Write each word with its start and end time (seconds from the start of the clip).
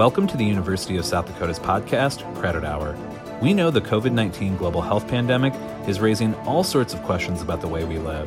Welcome 0.00 0.26
to 0.28 0.36
the 0.38 0.46
University 0.46 0.96
of 0.96 1.04
South 1.04 1.26
Dakota's 1.26 1.58
podcast, 1.58 2.24
Credit 2.36 2.64
Hour. 2.64 2.96
We 3.42 3.52
know 3.52 3.70
the 3.70 3.82
COVID 3.82 4.12
19 4.12 4.56
global 4.56 4.80
health 4.80 5.06
pandemic 5.06 5.52
is 5.86 6.00
raising 6.00 6.34
all 6.46 6.64
sorts 6.64 6.94
of 6.94 7.02
questions 7.02 7.42
about 7.42 7.60
the 7.60 7.68
way 7.68 7.84
we 7.84 7.98
live. 7.98 8.26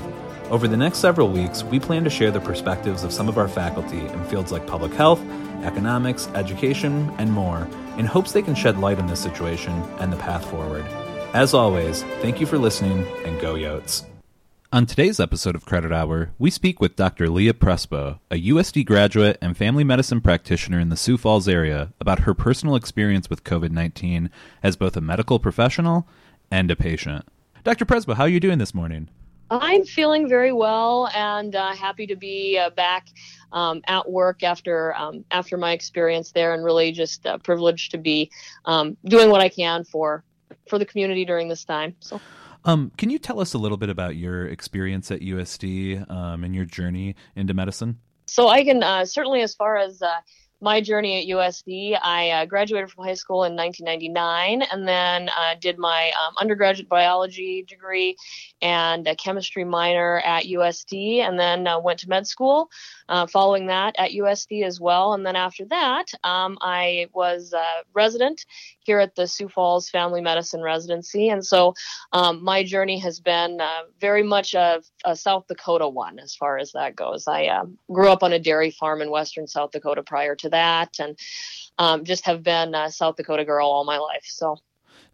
Over 0.52 0.68
the 0.68 0.78
next 0.78 1.00
several 1.00 1.30
weeks, 1.30 1.64
we 1.64 1.80
plan 1.80 2.04
to 2.04 2.12
share 2.12 2.30
the 2.30 2.40
perspectives 2.40 3.04
of 3.04 3.12
some 3.12 3.28
of 3.28 3.40
our 3.40 3.48
faculty 3.48 4.02
in 4.02 4.24
fields 4.26 4.52
like 4.52 4.68
public 4.68 4.94
health, 4.94 5.20
economics, 5.64 6.28
education, 6.36 7.12
and 7.18 7.32
more, 7.32 7.68
in 7.98 8.06
hopes 8.06 8.34
they 8.34 8.44
can 8.44 8.54
shed 8.54 8.78
light 8.78 9.00
on 9.00 9.08
this 9.08 9.20
situation 9.20 9.74
and 9.98 10.14
the 10.14 10.18
path 10.18 10.48
forward. 10.52 10.86
As 11.34 11.56
always, 11.56 12.04
thank 12.22 12.40
you 12.40 12.46
for 12.46 12.60
listening 12.60 13.04
and 13.26 13.42
go 13.42 13.56
Yotes. 13.56 14.04
On 14.74 14.88
today's 14.88 15.20
episode 15.20 15.54
of 15.54 15.68
Credit 15.68 15.92
Hour, 15.92 16.32
we 16.40 16.50
speak 16.50 16.82
with 16.82 16.96
Dr. 16.96 17.30
Leah 17.30 17.54
Prespo, 17.54 18.18
a 18.32 18.48
USD 18.48 18.84
graduate 18.88 19.38
and 19.40 19.56
family 19.56 19.84
medicine 19.84 20.20
practitioner 20.20 20.80
in 20.80 20.90
the 20.90 20.98
Sioux 20.98 21.16
Falls 21.16 21.48
area, 21.48 21.94
about 22.00 22.22
her 22.22 22.34
personal 22.34 22.76
experience 22.76 23.30
with 23.30 23.44
COVID 23.44 23.70
19 23.70 24.32
as 24.64 24.76
both 24.76 24.98
a 24.98 25.02
medical 25.02 25.38
professional 25.38 26.08
and 26.50 26.72
a 26.72 26.76
patient. 26.76 27.24
Dr. 27.64 27.86
Prespo, 27.86 28.16
how 28.16 28.24
are 28.24 28.28
you 28.28 28.40
doing 28.40 28.58
this 28.58 28.74
morning? 28.74 29.10
I'm 29.52 29.86
feeling 29.86 30.28
very 30.28 30.52
well 30.52 31.08
and 31.14 31.56
uh, 31.56 31.76
happy 31.76 32.08
to 32.08 32.16
be 32.16 32.58
uh, 32.58 32.72
back 32.72 33.10
um, 33.52 33.84
at 33.86 34.10
work 34.10 34.42
after 34.42 34.96
um, 34.96 35.24
after 35.30 35.56
my 35.56 35.74
experience 35.74 36.32
there, 36.32 36.56
and 36.56 36.66
really 36.66 36.92
just 36.94 37.28
uh, 37.28 37.38
privileged 37.38 37.92
to 37.92 38.00
be 38.00 38.32
um, 38.66 38.98
doing 39.06 39.30
what 39.30 39.40
I 39.40 39.50
can 39.50 39.84
for 39.84 40.24
for 40.68 40.80
the 40.80 40.86
community 40.86 41.26
during 41.26 41.48
this 41.48 41.64
time. 41.64 41.96
So. 42.00 42.20
Um, 42.66 42.92
can 42.98 43.10
you 43.10 43.20
tell 43.20 43.40
us 43.40 43.54
a 43.54 43.58
little 43.58 43.78
bit 43.78 43.90
about 43.90 44.16
your 44.16 44.48
experience 44.48 45.12
at 45.12 45.22
USD 45.22 46.10
um, 46.10 46.44
and 46.44 46.56
your 46.56 46.66
journey 46.66 47.16
into 47.36 47.54
medicine? 47.54 48.00
So 48.28 48.48
I 48.48 48.64
can 48.64 48.82
uh, 48.82 49.06
certainly, 49.06 49.42
as 49.42 49.54
far 49.54 49.78
as 49.78 50.02
uh, 50.02 50.20
my 50.64 50.80
journey 50.80 51.20
at 51.20 51.28
USD, 51.28 52.00
I 52.02 52.30
uh, 52.30 52.46
graduated 52.46 52.90
from 52.90 53.04
high 53.04 53.16
school 53.16 53.44
in 53.44 53.54
1999 53.54 54.66
and 54.72 54.88
then 54.88 55.28
uh, 55.28 55.56
did 55.60 55.78
my 55.78 56.12
um, 56.12 56.36
undergraduate 56.40 56.88
biology 56.88 57.66
degree 57.68 58.16
and 58.62 59.06
a 59.06 59.16
chemistry 59.16 59.66
minor 59.66 60.20
at 60.20 60.46
USD, 60.46 61.18
and 61.18 61.38
then 61.38 61.68
uh, 61.68 61.80
went 61.82 62.00
to 62.00 62.10
med 62.10 62.26
school 62.28 62.70
uh, 63.10 63.28
following 63.28 63.68
that 63.68 63.96
at 64.00 64.12
USD 64.12 64.64
as 64.64 64.80
well. 64.80 65.14
And 65.14 65.26
then 65.26 65.36
after 65.36 65.66
that, 65.66 66.06
um, 66.24 66.58
I 66.62 67.08
was 67.14 67.52
a 67.52 67.66
resident 67.94 68.46
here 68.84 69.00
at 69.00 69.16
the 69.16 69.28
Sioux 69.28 69.50
Falls 69.50 69.90
Family 69.90 70.22
Medicine 70.22 70.62
Residency. 70.62 71.30
And 71.30 71.46
so 71.46 71.74
um, 72.12 72.44
my 72.44 72.64
journey 72.64 73.00
has 73.00 73.20
been 73.20 73.60
uh, 73.60 73.84
very 74.00 74.24
much 74.24 74.54
a, 74.54 74.82
a, 75.06 75.16
South 75.16 75.46
Dakota 75.48 75.88
one 75.88 76.20
as 76.20 76.36
far 76.36 76.58
as 76.58 76.72
that 76.74 76.96
goes. 76.96 77.28
I 77.28 77.46
uh, 77.46 77.66
grew 77.92 78.10
up 78.10 78.24
on 78.24 78.34
a 78.34 78.40
dairy 78.40 78.72
farm 78.72 79.02
in 79.02 79.10
western 79.10 79.48
South 79.48 79.72
Dakota 79.72 80.04
prior 80.04 80.36
to 80.36 80.50
that, 80.50 81.00
and 81.00 81.18
um, 81.78 82.04
just 82.04 82.26
have 82.26 82.44
been 82.44 82.76
a 82.76 82.92
South 82.92 83.16
Dakota 83.16 83.46
girl 83.46 83.68
all 83.68 83.86
my 83.86 83.98
life. 83.98 84.26
So. 84.26 84.58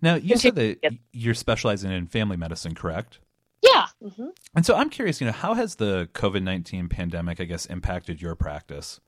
Now, 0.02 0.16
you 0.16 0.38
said 0.38 0.56
that 0.56 0.98
you're 1.12 1.34
specializing 1.34 1.92
in 1.92 2.08
family 2.08 2.38
medicine, 2.38 2.74
correct? 2.74 3.20
Yeah. 3.62 3.88
Mm-hmm. 4.02 4.28
And 4.56 4.66
so 4.66 4.76
I'm 4.76 4.90
curious, 4.90 5.20
you 5.20 5.28
know, 5.28 5.34
how 5.34 5.54
has 5.54 5.76
the 5.76 6.10
COVID 6.14 6.42
19 6.44 6.88
pandemic, 6.88 7.42
I 7.42 7.44
guess, 7.44 7.66
impacted 7.66 8.22
your 8.22 8.36
practice? 8.36 9.02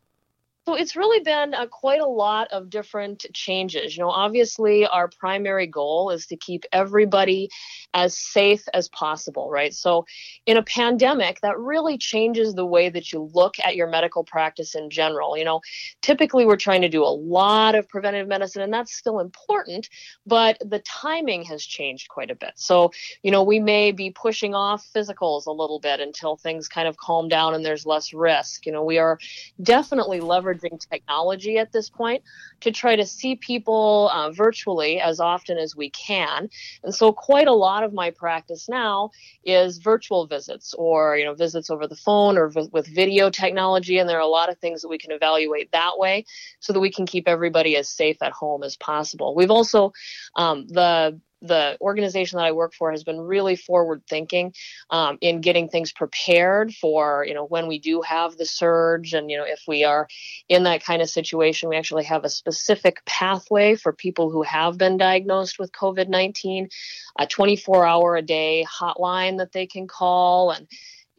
So 0.67 0.75
it's 0.75 0.95
really 0.95 1.21
been 1.21 1.55
uh, 1.55 1.65
quite 1.65 2.01
a 2.01 2.07
lot 2.07 2.49
of 2.51 2.69
different 2.69 3.25
changes. 3.33 3.97
You 3.97 4.03
know, 4.03 4.11
obviously, 4.11 4.85
our 4.85 5.07
primary 5.07 5.65
goal 5.65 6.11
is 6.11 6.27
to 6.27 6.37
keep 6.37 6.65
everybody 6.71 7.49
as 7.95 8.15
safe 8.15 8.63
as 8.71 8.87
possible, 8.89 9.49
right? 9.49 9.73
So, 9.73 10.05
in 10.45 10.57
a 10.57 10.63
pandemic, 10.63 11.41
that 11.41 11.57
really 11.57 11.97
changes 11.97 12.53
the 12.53 12.65
way 12.65 12.89
that 12.89 13.11
you 13.11 13.31
look 13.33 13.55
at 13.59 13.75
your 13.75 13.87
medical 13.87 14.23
practice 14.23 14.75
in 14.75 14.91
general. 14.91 15.35
You 15.35 15.45
know, 15.45 15.61
typically 16.03 16.45
we're 16.45 16.57
trying 16.57 16.81
to 16.81 16.89
do 16.89 17.03
a 17.03 17.09
lot 17.09 17.73
of 17.73 17.89
preventive 17.89 18.27
medicine, 18.27 18.61
and 18.61 18.71
that's 18.71 18.95
still 18.95 19.19
important, 19.19 19.89
but 20.27 20.59
the 20.63 20.79
timing 20.79 21.41
has 21.45 21.65
changed 21.65 22.07
quite 22.09 22.29
a 22.29 22.35
bit. 22.35 22.53
So, 22.55 22.91
you 23.23 23.31
know, 23.31 23.41
we 23.41 23.59
may 23.59 23.91
be 23.91 24.11
pushing 24.11 24.53
off 24.53 24.87
physicals 24.95 25.47
a 25.47 25.51
little 25.51 25.79
bit 25.79 25.99
until 25.99 26.35
things 26.35 26.67
kind 26.67 26.87
of 26.87 26.97
calm 26.97 27.29
down 27.29 27.55
and 27.55 27.65
there's 27.65 27.87
less 27.87 28.13
risk. 28.13 28.67
You 28.67 28.73
know, 28.73 28.83
we 28.83 28.99
are 28.99 29.17
definitely 29.63 30.19
leveraging 30.19 30.50
leveraging 30.51 30.79
technology 30.89 31.57
at 31.57 31.71
this 31.71 31.89
point 31.89 32.23
to 32.61 32.71
try 32.71 32.95
to 32.95 33.05
see 33.05 33.35
people 33.35 34.09
uh, 34.13 34.31
virtually 34.31 34.99
as 34.99 35.19
often 35.19 35.57
as 35.57 35.75
we 35.75 35.89
can. 35.89 36.49
And 36.83 36.93
so, 36.93 37.11
quite 37.11 37.47
a 37.47 37.53
lot 37.53 37.83
of 37.83 37.93
my 37.93 38.11
practice 38.11 38.67
now 38.69 39.11
is 39.43 39.77
virtual 39.77 40.27
visits 40.27 40.73
or 40.77 41.17
you 41.17 41.25
know 41.25 41.33
visits 41.33 41.69
over 41.69 41.87
the 41.87 41.95
phone 41.95 42.37
or 42.37 42.49
v- 42.49 42.69
with 42.71 42.87
video 42.87 43.29
technology. 43.29 43.97
And 43.97 44.07
there 44.09 44.17
are 44.17 44.21
a 44.21 44.27
lot 44.27 44.49
of 44.49 44.57
things 44.59 44.81
that 44.81 44.89
we 44.89 44.97
can 44.97 45.11
evaluate 45.11 45.71
that 45.71 45.97
way, 45.97 46.25
so 46.59 46.73
that 46.73 46.79
we 46.79 46.91
can 46.91 47.05
keep 47.05 47.27
everybody 47.27 47.75
as 47.77 47.89
safe 47.89 48.17
at 48.21 48.31
home 48.31 48.63
as 48.63 48.75
possible. 48.77 49.35
We've 49.35 49.51
also 49.51 49.93
um, 50.35 50.67
the 50.67 51.19
the 51.41 51.77
organization 51.81 52.37
that 52.37 52.45
I 52.45 52.51
work 52.51 52.73
for 52.73 52.91
has 52.91 53.03
been 53.03 53.19
really 53.19 53.55
forward 53.55 54.03
thinking 54.07 54.53
um, 54.89 55.17
in 55.21 55.41
getting 55.41 55.69
things 55.69 55.91
prepared 55.91 56.73
for 56.73 57.25
you 57.27 57.33
know 57.33 57.45
when 57.45 57.67
we 57.67 57.79
do 57.79 58.01
have 58.01 58.37
the 58.37 58.45
surge 58.45 59.13
and 59.13 59.29
you 59.31 59.37
know 59.37 59.45
if 59.45 59.61
we 59.67 59.83
are 59.83 60.07
in 60.49 60.63
that 60.63 60.83
kind 60.83 61.01
of 61.01 61.09
situation 61.09 61.69
we 61.69 61.77
actually 61.77 62.03
have 62.03 62.23
a 62.23 62.29
specific 62.29 63.03
pathway 63.05 63.75
for 63.75 63.91
people 63.91 64.29
who 64.29 64.43
have 64.43 64.77
been 64.77 64.97
diagnosed 64.97 65.57
with 65.57 65.71
COVID-19 65.71 66.71
a 67.19 67.27
24 67.27 67.85
hour 67.85 68.15
a 68.15 68.21
day 68.21 68.65
hotline 68.69 69.39
that 69.39 69.51
they 69.51 69.65
can 69.65 69.87
call 69.87 70.51
and 70.51 70.67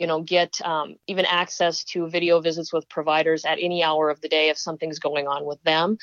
you 0.03 0.09
know, 0.09 0.21
get 0.21 0.61
um, 0.65 0.97
even 1.07 1.25
access 1.27 1.85
to 1.85 2.09
video 2.09 2.41
visits 2.41 2.73
with 2.73 2.89
providers 2.89 3.45
at 3.45 3.59
any 3.61 3.85
hour 3.85 4.11
of 4.11 4.21
the 4.21 4.29
day 4.29 4.49
if 4.49 4.59
something's 4.59 4.99
going 4.99 5.29
on 5.29 5.45
with 5.45 5.63
them. 5.63 5.97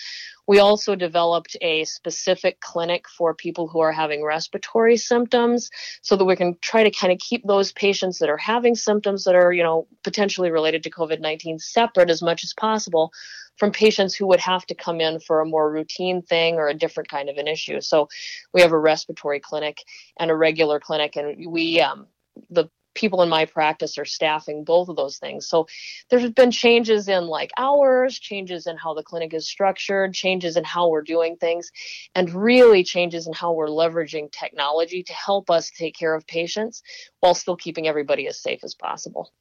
We 0.47 0.59
also 0.59 0.95
developed 0.95 1.57
a 1.59 1.83
specific 1.83 2.61
clinic 2.61 3.09
for 3.09 3.35
people 3.35 3.67
who 3.67 3.81
are 3.81 3.91
having 3.91 4.23
respiratory 4.23 4.95
symptoms 4.95 5.69
so 6.01 6.15
that 6.15 6.23
we 6.23 6.37
can 6.37 6.55
try 6.61 6.81
to 6.81 6.91
kind 6.91 7.11
of 7.11 7.19
keep 7.19 7.45
those 7.45 7.73
patients 7.73 8.19
that 8.19 8.29
are 8.29 8.37
having 8.37 8.73
symptoms 8.73 9.25
that 9.25 9.35
are, 9.35 9.51
you 9.51 9.63
know, 9.63 9.85
potentially 10.05 10.49
related 10.49 10.81
to 10.83 10.89
COVID 10.89 11.19
19 11.19 11.59
separate 11.59 12.09
as 12.09 12.21
much 12.21 12.45
as 12.45 12.53
possible 12.53 13.11
from 13.57 13.73
patients 13.73 14.15
who 14.15 14.27
would 14.27 14.39
have 14.39 14.65
to 14.67 14.75
come 14.75 15.01
in 15.01 15.19
for 15.19 15.41
a 15.41 15.45
more 15.45 15.69
routine 15.69 16.21
thing 16.21 16.55
or 16.55 16.69
a 16.69 16.73
different 16.73 17.09
kind 17.09 17.27
of 17.27 17.35
an 17.35 17.49
issue. 17.49 17.81
So 17.81 18.07
we 18.53 18.61
have 18.61 18.71
a 18.71 18.79
respiratory 18.79 19.41
clinic 19.41 19.83
and 20.17 20.31
a 20.31 20.35
regular 20.37 20.79
clinic, 20.79 21.17
and 21.17 21.51
we 21.51 21.81
um, 21.81 22.07
the 22.49 22.69
people 22.99 23.21
in 23.21 23.29
my 23.29 23.45
practice 23.45 23.97
are 23.97 24.05
staffing 24.05 24.63
both 24.63 24.89
of 24.89 24.95
those 24.95 25.17
things. 25.17 25.47
So 25.47 25.67
there's 26.09 26.29
been 26.31 26.51
changes 26.51 27.07
in 27.07 27.27
like 27.27 27.51
hours, 27.57 28.19
changes 28.19 28.67
in 28.67 28.77
how 28.77 28.93
the 28.93 29.03
clinic 29.03 29.33
is 29.33 29.47
structured, 29.47 30.13
changes 30.13 30.57
in 30.57 30.63
how 30.63 30.89
we're 30.89 31.01
doing 31.01 31.37
things, 31.37 31.71
and 32.13 32.29
really 32.33 32.83
changes 32.83 33.25
in 33.25 33.33
how 33.33 33.53
we're 33.53 33.67
leveraging 33.67 34.31
technology 34.31 35.03
to 35.03 35.13
help 35.13 35.49
us 35.49 35.71
take 35.71 35.95
care 35.95 36.13
of 36.13 36.27
patients 36.27 36.83
while 37.21 37.33
still 37.33 37.55
keeping 37.55 37.87
everybody 37.87 38.27
as 38.27 38.41
safe 38.41 38.63
as 38.63 38.75
possible. 38.75 39.31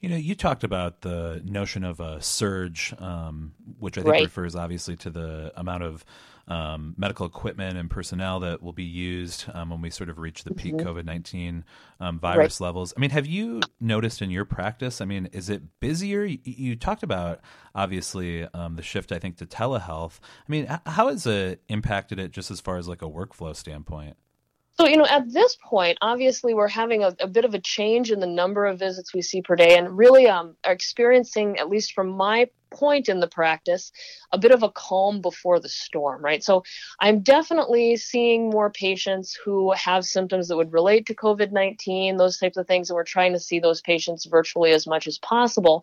You 0.00 0.08
know, 0.08 0.16
you 0.16 0.34
talked 0.34 0.64
about 0.64 1.02
the 1.02 1.42
notion 1.44 1.84
of 1.84 2.00
a 2.00 2.20
surge, 2.20 2.94
um, 2.98 3.52
which 3.78 3.98
I 3.98 4.02
think 4.02 4.12
right. 4.12 4.22
refers 4.22 4.56
obviously 4.56 4.96
to 4.96 5.10
the 5.10 5.52
amount 5.56 5.82
of 5.82 6.04
um, 6.48 6.94
medical 6.96 7.26
equipment 7.26 7.76
and 7.76 7.90
personnel 7.90 8.40
that 8.40 8.62
will 8.62 8.72
be 8.72 8.84
used 8.84 9.46
um, 9.52 9.70
when 9.70 9.80
we 9.80 9.90
sort 9.90 10.08
of 10.08 10.18
reach 10.18 10.44
the 10.44 10.54
peak 10.54 10.74
mm-hmm. 10.74 10.86
COVID 10.86 11.04
19 11.04 11.64
um, 12.00 12.18
virus 12.18 12.60
right. 12.60 12.66
levels. 12.66 12.94
I 12.96 13.00
mean, 13.00 13.10
have 13.10 13.26
you 13.26 13.60
noticed 13.80 14.22
in 14.22 14.30
your 14.30 14.44
practice? 14.44 15.00
I 15.00 15.04
mean, 15.04 15.28
is 15.32 15.50
it 15.50 15.62
busier? 15.80 16.24
You, 16.24 16.38
you 16.44 16.76
talked 16.76 17.02
about 17.02 17.40
obviously 17.74 18.44
um, 18.54 18.76
the 18.76 18.82
shift, 18.82 19.12
I 19.12 19.18
think, 19.18 19.38
to 19.38 19.46
telehealth. 19.46 20.20
I 20.22 20.50
mean, 20.50 20.66
how 20.86 21.08
has 21.08 21.26
it 21.26 21.62
impacted 21.68 22.18
it 22.18 22.30
just 22.30 22.50
as 22.50 22.60
far 22.60 22.76
as 22.76 22.88
like 22.88 23.02
a 23.02 23.06
workflow 23.06 23.54
standpoint? 23.54 24.16
So, 24.78 24.86
you 24.86 24.98
know, 24.98 25.06
at 25.06 25.32
this 25.32 25.56
point, 25.64 25.96
obviously, 26.02 26.52
we're 26.52 26.68
having 26.68 27.02
a, 27.02 27.16
a, 27.20 27.26
bit 27.26 27.46
of 27.46 27.54
a 27.54 27.58
change 27.58 28.12
in 28.12 28.20
the 28.20 28.26
number 28.26 28.66
of 28.66 28.78
visits 28.78 29.14
we 29.14 29.22
see 29.22 29.40
per 29.40 29.56
day 29.56 29.78
and 29.78 29.96
really 29.96 30.26
um, 30.26 30.54
are 30.64 30.72
experiencing, 30.72 31.58
at 31.58 31.70
least 31.70 31.94
from 31.94 32.10
my 32.10 32.50
point 32.78 33.08
in 33.08 33.20
the 33.20 33.28
practice, 33.28 33.92
a 34.32 34.38
bit 34.38 34.52
of 34.52 34.62
a 34.62 34.70
calm 34.70 35.20
before 35.20 35.60
the 35.60 35.68
storm, 35.68 36.22
right? 36.22 36.42
So, 36.44 36.62
I'm 37.00 37.20
definitely 37.20 37.96
seeing 37.96 38.50
more 38.50 38.70
patients 38.70 39.38
who 39.44 39.72
have 39.72 40.04
symptoms 40.04 40.48
that 40.48 40.56
would 40.56 40.72
relate 40.72 41.06
to 41.06 41.14
COVID 41.14 41.52
19, 41.52 42.16
those 42.16 42.38
types 42.38 42.56
of 42.56 42.66
things, 42.66 42.90
and 42.90 42.94
we're 42.94 43.04
trying 43.04 43.32
to 43.32 43.40
see 43.40 43.58
those 43.58 43.80
patients 43.80 44.26
virtually 44.26 44.72
as 44.72 44.86
much 44.86 45.06
as 45.06 45.18
possible. 45.18 45.82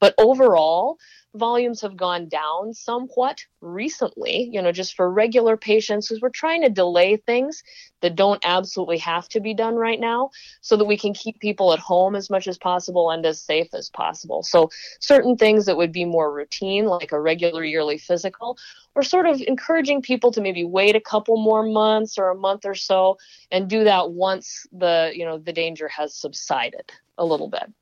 But 0.00 0.14
overall, 0.18 0.98
volumes 1.34 1.80
have 1.80 1.96
gone 1.96 2.28
down 2.28 2.72
somewhat 2.72 3.44
recently, 3.60 4.48
you 4.52 4.62
know, 4.62 4.72
just 4.72 4.94
for 4.94 5.10
regular 5.10 5.56
patients, 5.56 6.08
because 6.08 6.20
we're 6.20 6.28
trying 6.30 6.62
to 6.62 6.68
delay 6.68 7.16
things 7.16 7.62
that 8.02 8.14
don't 8.14 8.44
absolutely 8.44 8.98
have 8.98 9.28
to 9.28 9.40
be 9.40 9.54
done 9.54 9.74
right 9.74 9.98
now 9.98 10.30
so 10.60 10.76
that 10.76 10.84
we 10.84 10.96
can 10.96 11.12
keep 11.12 11.40
people 11.40 11.72
at 11.72 11.78
home 11.78 12.14
as 12.14 12.30
much 12.30 12.46
as 12.46 12.58
possible 12.58 13.10
and 13.10 13.24
as 13.26 13.40
safe 13.40 13.68
as 13.74 13.90
possible. 13.90 14.42
So, 14.42 14.70
certain 15.00 15.36
things 15.36 15.66
that 15.66 15.76
would 15.76 15.92
be 15.92 16.04
more 16.04 16.32
routine, 16.32 16.86
like 16.86 17.12
a 17.12 17.20
regular 17.20 17.64
yearly 17.64 17.98
physical, 17.98 18.56
we're 18.94 19.02
sort 19.02 19.26
of 19.26 19.40
encouraging 19.40 20.02
people 20.02 20.30
to 20.32 20.40
maybe 20.40 20.64
wait 20.64 20.96
a 20.96 21.00
couple 21.00 21.36
more 21.36 21.64
months 21.64 22.16
or 22.18 22.30
a 22.30 22.36
month 22.36 22.64
or 22.64 22.74
so 22.74 23.18
and 23.50 23.68
do 23.68 23.84
that 23.84 24.10
once 24.10 24.66
the, 24.72 25.10
you 25.14 25.24
know, 25.24 25.38
the 25.38 25.52
danger 25.52 25.88
has 25.88 26.14
subsided 26.14 26.92
a 27.18 27.24
little 27.24 27.48
bit. 27.48 27.72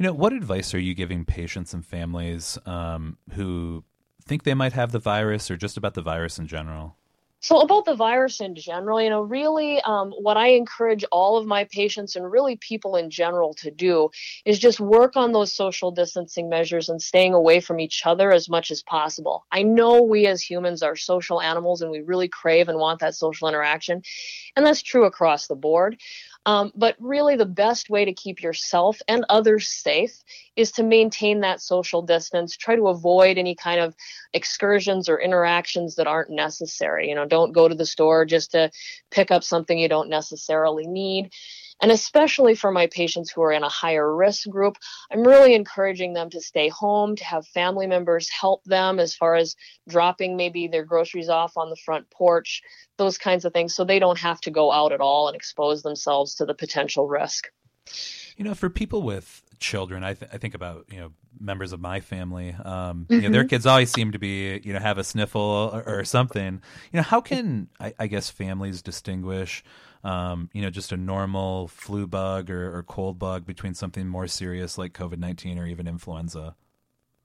You 0.00 0.06
know, 0.06 0.14
what 0.14 0.32
advice 0.32 0.72
are 0.72 0.78
you 0.78 0.94
giving 0.94 1.26
patients 1.26 1.74
and 1.74 1.84
families 1.84 2.56
um, 2.64 3.18
who 3.32 3.84
think 4.24 4.44
they 4.44 4.54
might 4.54 4.72
have 4.72 4.92
the 4.92 4.98
virus 4.98 5.50
or 5.50 5.58
just 5.58 5.76
about 5.76 5.92
the 5.92 6.00
virus 6.00 6.38
in 6.38 6.46
general? 6.46 6.96
So, 7.40 7.60
about 7.60 7.84
the 7.84 7.94
virus 7.94 8.40
in 8.40 8.54
general, 8.54 9.00
you 9.02 9.10
know, 9.10 9.20
really 9.20 9.78
um, 9.82 10.12
what 10.12 10.38
I 10.38 10.48
encourage 10.48 11.04
all 11.12 11.36
of 11.36 11.46
my 11.46 11.64
patients 11.64 12.16
and 12.16 12.30
really 12.30 12.56
people 12.56 12.96
in 12.96 13.10
general 13.10 13.52
to 13.54 13.70
do 13.70 14.10
is 14.46 14.58
just 14.58 14.80
work 14.80 15.16
on 15.16 15.32
those 15.32 15.52
social 15.52 15.90
distancing 15.90 16.48
measures 16.48 16.88
and 16.88 17.00
staying 17.00 17.34
away 17.34 17.60
from 17.60 17.78
each 17.78 18.06
other 18.06 18.32
as 18.32 18.48
much 18.48 18.70
as 18.70 18.82
possible. 18.82 19.44
I 19.52 19.62
know 19.62 20.02
we 20.02 20.26
as 20.26 20.40
humans 20.42 20.82
are 20.82 20.96
social 20.96 21.42
animals 21.42 21.82
and 21.82 21.90
we 21.90 22.00
really 22.00 22.28
crave 22.28 22.70
and 22.70 22.78
want 22.78 23.00
that 23.00 23.14
social 23.14 23.48
interaction. 23.48 24.02
And 24.56 24.64
that's 24.64 24.82
true 24.82 25.04
across 25.04 25.46
the 25.46 25.56
board. 25.56 25.98
Um, 26.46 26.72
but 26.74 26.96
really, 26.98 27.36
the 27.36 27.44
best 27.44 27.90
way 27.90 28.04
to 28.04 28.14
keep 28.14 28.42
yourself 28.42 29.00
and 29.06 29.24
others 29.28 29.68
safe 29.68 30.22
is 30.56 30.72
to 30.72 30.82
maintain 30.82 31.40
that 31.40 31.60
social 31.60 32.00
distance. 32.00 32.56
Try 32.56 32.76
to 32.76 32.88
avoid 32.88 33.36
any 33.36 33.54
kind 33.54 33.80
of 33.80 33.94
excursions 34.32 35.08
or 35.08 35.20
interactions 35.20 35.96
that 35.96 36.06
aren't 36.06 36.30
necessary. 36.30 37.08
You 37.08 37.14
know, 37.14 37.26
don't 37.26 37.52
go 37.52 37.68
to 37.68 37.74
the 37.74 37.84
store 37.84 38.24
just 38.24 38.52
to 38.52 38.70
pick 39.10 39.30
up 39.30 39.44
something 39.44 39.78
you 39.78 39.88
don't 39.88 40.08
necessarily 40.08 40.86
need. 40.86 41.30
And 41.80 41.90
especially 41.90 42.54
for 42.54 42.70
my 42.70 42.86
patients 42.88 43.30
who 43.30 43.42
are 43.42 43.52
in 43.52 43.62
a 43.62 43.68
higher 43.68 44.14
risk 44.14 44.48
group, 44.48 44.76
I'm 45.10 45.22
really 45.22 45.54
encouraging 45.54 46.12
them 46.12 46.28
to 46.30 46.40
stay 46.40 46.68
home, 46.68 47.16
to 47.16 47.24
have 47.24 47.46
family 47.46 47.86
members 47.86 48.28
help 48.28 48.62
them 48.64 48.98
as 48.98 49.14
far 49.14 49.34
as 49.34 49.56
dropping 49.88 50.36
maybe 50.36 50.68
their 50.68 50.84
groceries 50.84 51.28
off 51.28 51.56
on 51.56 51.70
the 51.70 51.76
front 51.76 52.10
porch, 52.10 52.62
those 52.98 53.16
kinds 53.16 53.44
of 53.44 53.52
things, 53.52 53.74
so 53.74 53.84
they 53.84 53.98
don't 53.98 54.18
have 54.18 54.40
to 54.42 54.50
go 54.50 54.70
out 54.70 54.92
at 54.92 55.00
all 55.00 55.28
and 55.28 55.36
expose 55.36 55.82
themselves 55.82 56.34
to 56.34 56.44
the 56.44 56.54
potential 56.54 57.08
risk. 57.08 57.48
You 58.36 58.44
know, 58.44 58.54
for 58.54 58.70
people 58.70 59.02
with 59.02 59.42
children, 59.60 60.02
I, 60.02 60.14
th- 60.14 60.30
I 60.32 60.38
think 60.38 60.54
about 60.54 60.86
you 60.90 60.98
know 60.98 61.12
members 61.38 61.72
of 61.72 61.80
my 61.80 62.00
family. 62.00 62.50
Um, 62.52 63.04
mm-hmm. 63.04 63.14
You 63.14 63.20
know, 63.22 63.30
their 63.30 63.42
mm-hmm. 63.42 63.48
kids 63.48 63.66
always 63.66 63.92
seem 63.92 64.12
to 64.12 64.18
be 64.18 64.60
you 64.64 64.72
know 64.72 64.80
have 64.80 64.98
a 64.98 65.04
sniffle 65.04 65.70
or, 65.72 65.82
or 65.86 66.04
something. 66.04 66.60
You 66.92 66.96
know, 66.96 67.02
how 67.02 67.20
can 67.20 67.68
I, 67.78 67.94
I 67.98 68.06
guess 68.08 68.30
families 68.30 68.82
distinguish 68.82 69.62
um, 70.02 70.48
you 70.52 70.62
know, 70.62 70.70
just 70.70 70.92
a 70.92 70.96
normal 70.96 71.68
flu 71.68 72.06
bug 72.06 72.50
or, 72.50 72.76
or 72.76 72.82
cold 72.82 73.18
bug 73.18 73.44
between 73.44 73.74
something 73.74 74.08
more 74.08 74.26
serious 74.26 74.78
like 74.78 74.92
COVID 74.92 75.18
19 75.18 75.58
or 75.58 75.66
even 75.66 75.86
influenza? 75.86 76.56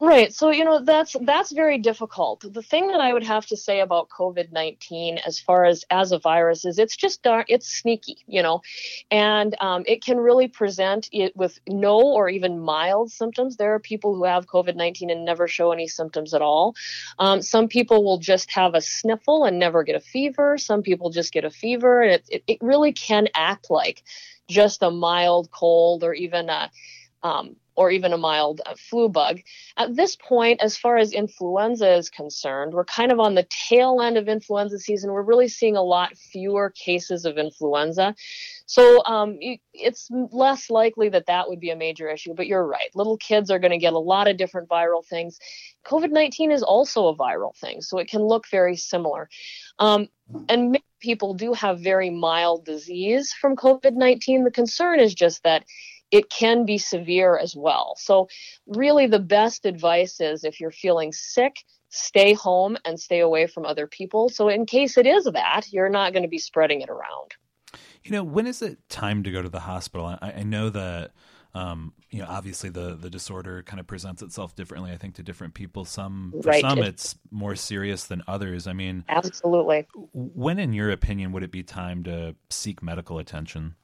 Right. 0.05 0.31
So, 0.31 0.51
you 0.51 0.63
know, 0.63 0.83
that's 0.83 1.15
that's 1.21 1.51
very 1.51 1.79
difficult. 1.79 2.45
The 2.47 2.61
thing 2.61 2.89
that 2.89 2.99
I 2.99 3.11
would 3.11 3.23
have 3.23 3.47
to 3.47 3.57
say 3.57 3.79
about 3.79 4.07
COVID-19 4.09 5.19
as 5.25 5.39
far 5.39 5.65
as 5.65 5.83
as 5.89 6.11
a 6.11 6.19
virus 6.19 6.63
is 6.63 6.77
it's 6.77 6.95
just 6.95 7.23
dark 7.23 7.47
it's 7.49 7.67
sneaky, 7.67 8.19
you 8.27 8.43
know. 8.43 8.61
And 9.09 9.55
um, 9.59 9.83
it 9.87 10.03
can 10.03 10.17
really 10.17 10.47
present 10.47 11.09
it 11.11 11.35
with 11.35 11.57
no 11.67 11.99
or 11.99 12.29
even 12.29 12.59
mild 12.59 13.11
symptoms. 13.11 13.57
There 13.57 13.73
are 13.73 13.79
people 13.79 14.13
who 14.13 14.25
have 14.25 14.45
COVID-19 14.45 15.11
and 15.11 15.25
never 15.25 15.47
show 15.47 15.71
any 15.71 15.87
symptoms 15.87 16.35
at 16.35 16.41
all. 16.43 16.75
Um, 17.17 17.41
some 17.41 17.67
people 17.67 18.03
will 18.03 18.19
just 18.19 18.51
have 18.51 18.75
a 18.75 18.81
sniffle 18.81 19.43
and 19.43 19.57
never 19.57 19.81
get 19.81 19.95
a 19.95 19.99
fever. 19.99 20.59
Some 20.59 20.83
people 20.83 21.09
just 21.09 21.33
get 21.33 21.45
a 21.45 21.49
fever. 21.49 22.03
And 22.03 22.11
it, 22.11 22.25
it, 22.29 22.43
it 22.45 22.57
really 22.61 22.93
can 22.93 23.27
act 23.33 23.71
like 23.71 24.03
just 24.47 24.83
a 24.83 24.91
mild 24.91 25.49
cold 25.49 26.03
or 26.03 26.13
even 26.13 26.47
a 26.49 26.69
um, 27.23 27.55
or 27.75 27.91
even 27.91 28.13
a 28.13 28.17
mild 28.17 28.61
uh, 28.65 28.75
flu 28.77 29.09
bug. 29.09 29.41
At 29.77 29.95
this 29.95 30.15
point, 30.15 30.61
as 30.61 30.77
far 30.77 30.97
as 30.97 31.11
influenza 31.11 31.95
is 31.95 32.09
concerned, 32.09 32.73
we're 32.73 32.85
kind 32.85 33.11
of 33.11 33.19
on 33.19 33.35
the 33.35 33.47
tail 33.49 34.01
end 34.01 34.17
of 34.17 34.27
influenza 34.27 34.79
season. 34.79 35.11
We're 35.11 35.21
really 35.21 35.47
seeing 35.47 35.75
a 35.75 35.83
lot 35.83 36.17
fewer 36.17 36.69
cases 36.71 37.25
of 37.25 37.37
influenza. 37.37 38.15
So 38.65 39.03
um, 39.05 39.37
it's 39.73 40.09
less 40.11 40.69
likely 40.69 41.09
that 41.09 41.27
that 41.27 41.49
would 41.49 41.59
be 41.59 41.69
a 41.69 41.75
major 41.75 42.09
issue. 42.09 42.33
But 42.33 42.47
you're 42.47 42.65
right. 42.65 42.89
Little 42.95 43.17
kids 43.17 43.51
are 43.51 43.59
going 43.59 43.71
to 43.71 43.77
get 43.77 43.93
a 43.93 43.99
lot 43.99 44.27
of 44.27 44.37
different 44.37 44.69
viral 44.69 45.05
things. 45.05 45.39
COVID 45.85 46.11
19 46.11 46.51
is 46.51 46.63
also 46.63 47.07
a 47.07 47.15
viral 47.15 47.55
thing, 47.55 47.81
so 47.81 47.99
it 47.99 48.09
can 48.09 48.21
look 48.21 48.47
very 48.49 48.75
similar. 48.75 49.29
Um, 49.77 50.07
and 50.49 50.71
many 50.71 50.83
people 50.99 51.35
do 51.35 51.53
have 51.53 51.79
very 51.79 52.09
mild 52.09 52.65
disease 52.65 53.33
from 53.33 53.55
COVID 53.55 53.93
19. 53.93 54.43
The 54.43 54.51
concern 54.51 54.99
is 54.99 55.13
just 55.13 55.43
that 55.43 55.65
it 56.15 56.29
can 56.29 56.65
be 56.65 56.77
severe 56.77 57.37
as 57.37 57.57
well. 57.57 57.95
So, 57.97 58.29
really, 58.65 59.05
the 59.05 59.19
best 59.19 59.65
advice 59.65 60.21
is 60.21 60.45
if 60.45 60.61
you're 60.61 60.71
feeling 60.71 61.11
sick, 61.11 61.57
stay 61.89 62.33
home 62.33 62.77
and 62.85 62.97
stay 62.97 63.19
away 63.19 63.47
from 63.47 63.65
other 63.65 63.85
people. 63.85 64.29
So, 64.29 64.47
in 64.47 64.65
case 64.65 64.97
it 64.97 65.05
is 65.05 65.25
that, 65.25 65.65
you're 65.73 65.89
not 65.89 66.13
going 66.13 66.23
to 66.23 66.29
be 66.29 66.37
spreading 66.37 66.79
it 66.79 66.89
around. 66.89 67.35
You 68.05 68.11
know, 68.11 68.23
when 68.23 68.47
is 68.47 68.61
it 68.61 68.77
time 68.87 69.23
to 69.23 69.31
go 69.31 69.41
to 69.41 69.49
the 69.49 69.59
hospital? 69.59 70.05
I, 70.05 70.31
I 70.37 70.43
know 70.43 70.69
that. 70.69 71.11
Um, 71.53 71.93
you 72.09 72.19
know, 72.19 72.25
obviously 72.27 72.69
the 72.69 72.95
the 72.95 73.09
disorder 73.09 73.63
kind 73.63 73.79
of 73.79 73.87
presents 73.87 74.21
itself 74.21 74.55
differently. 74.55 74.91
I 74.91 74.97
think 74.97 75.15
to 75.15 75.23
different 75.23 75.53
people. 75.53 75.85
Some 75.85 76.33
for 76.41 76.49
right. 76.49 76.59
some 76.59 76.79
it's 76.79 77.15
more 77.31 77.55
serious 77.55 78.03
than 78.03 78.23
others. 78.27 78.67
I 78.67 78.73
mean, 78.73 79.05
absolutely. 79.07 79.87
When, 80.11 80.59
in 80.59 80.73
your 80.73 80.91
opinion, 80.91 81.31
would 81.31 81.43
it 81.43 81.51
be 81.51 81.63
time 81.63 82.03
to 82.03 82.35
seek 82.49 82.83
medical 82.83 83.19
attention? 83.19 83.75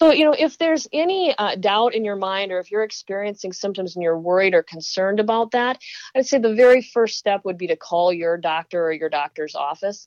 So, 0.00 0.12
you 0.12 0.24
know, 0.24 0.34
if 0.38 0.58
there's 0.58 0.86
any 0.92 1.34
uh, 1.36 1.56
doubt 1.56 1.94
in 1.94 2.04
your 2.04 2.14
mind 2.14 2.52
or 2.52 2.60
if 2.60 2.70
you're 2.70 2.84
experiencing 2.84 3.52
symptoms 3.52 3.96
and 3.96 4.02
you're 4.02 4.18
worried 4.18 4.54
or 4.54 4.62
concerned 4.62 5.18
about 5.18 5.50
that, 5.52 5.80
I'd 6.14 6.26
say 6.26 6.38
the 6.38 6.54
very 6.54 6.82
first 6.82 7.18
step 7.18 7.44
would 7.44 7.58
be 7.58 7.66
to 7.66 7.76
call 7.76 8.12
your 8.12 8.36
doctor 8.36 8.86
or 8.86 8.92
your 8.92 9.08
doctor's 9.08 9.56
office. 9.56 10.06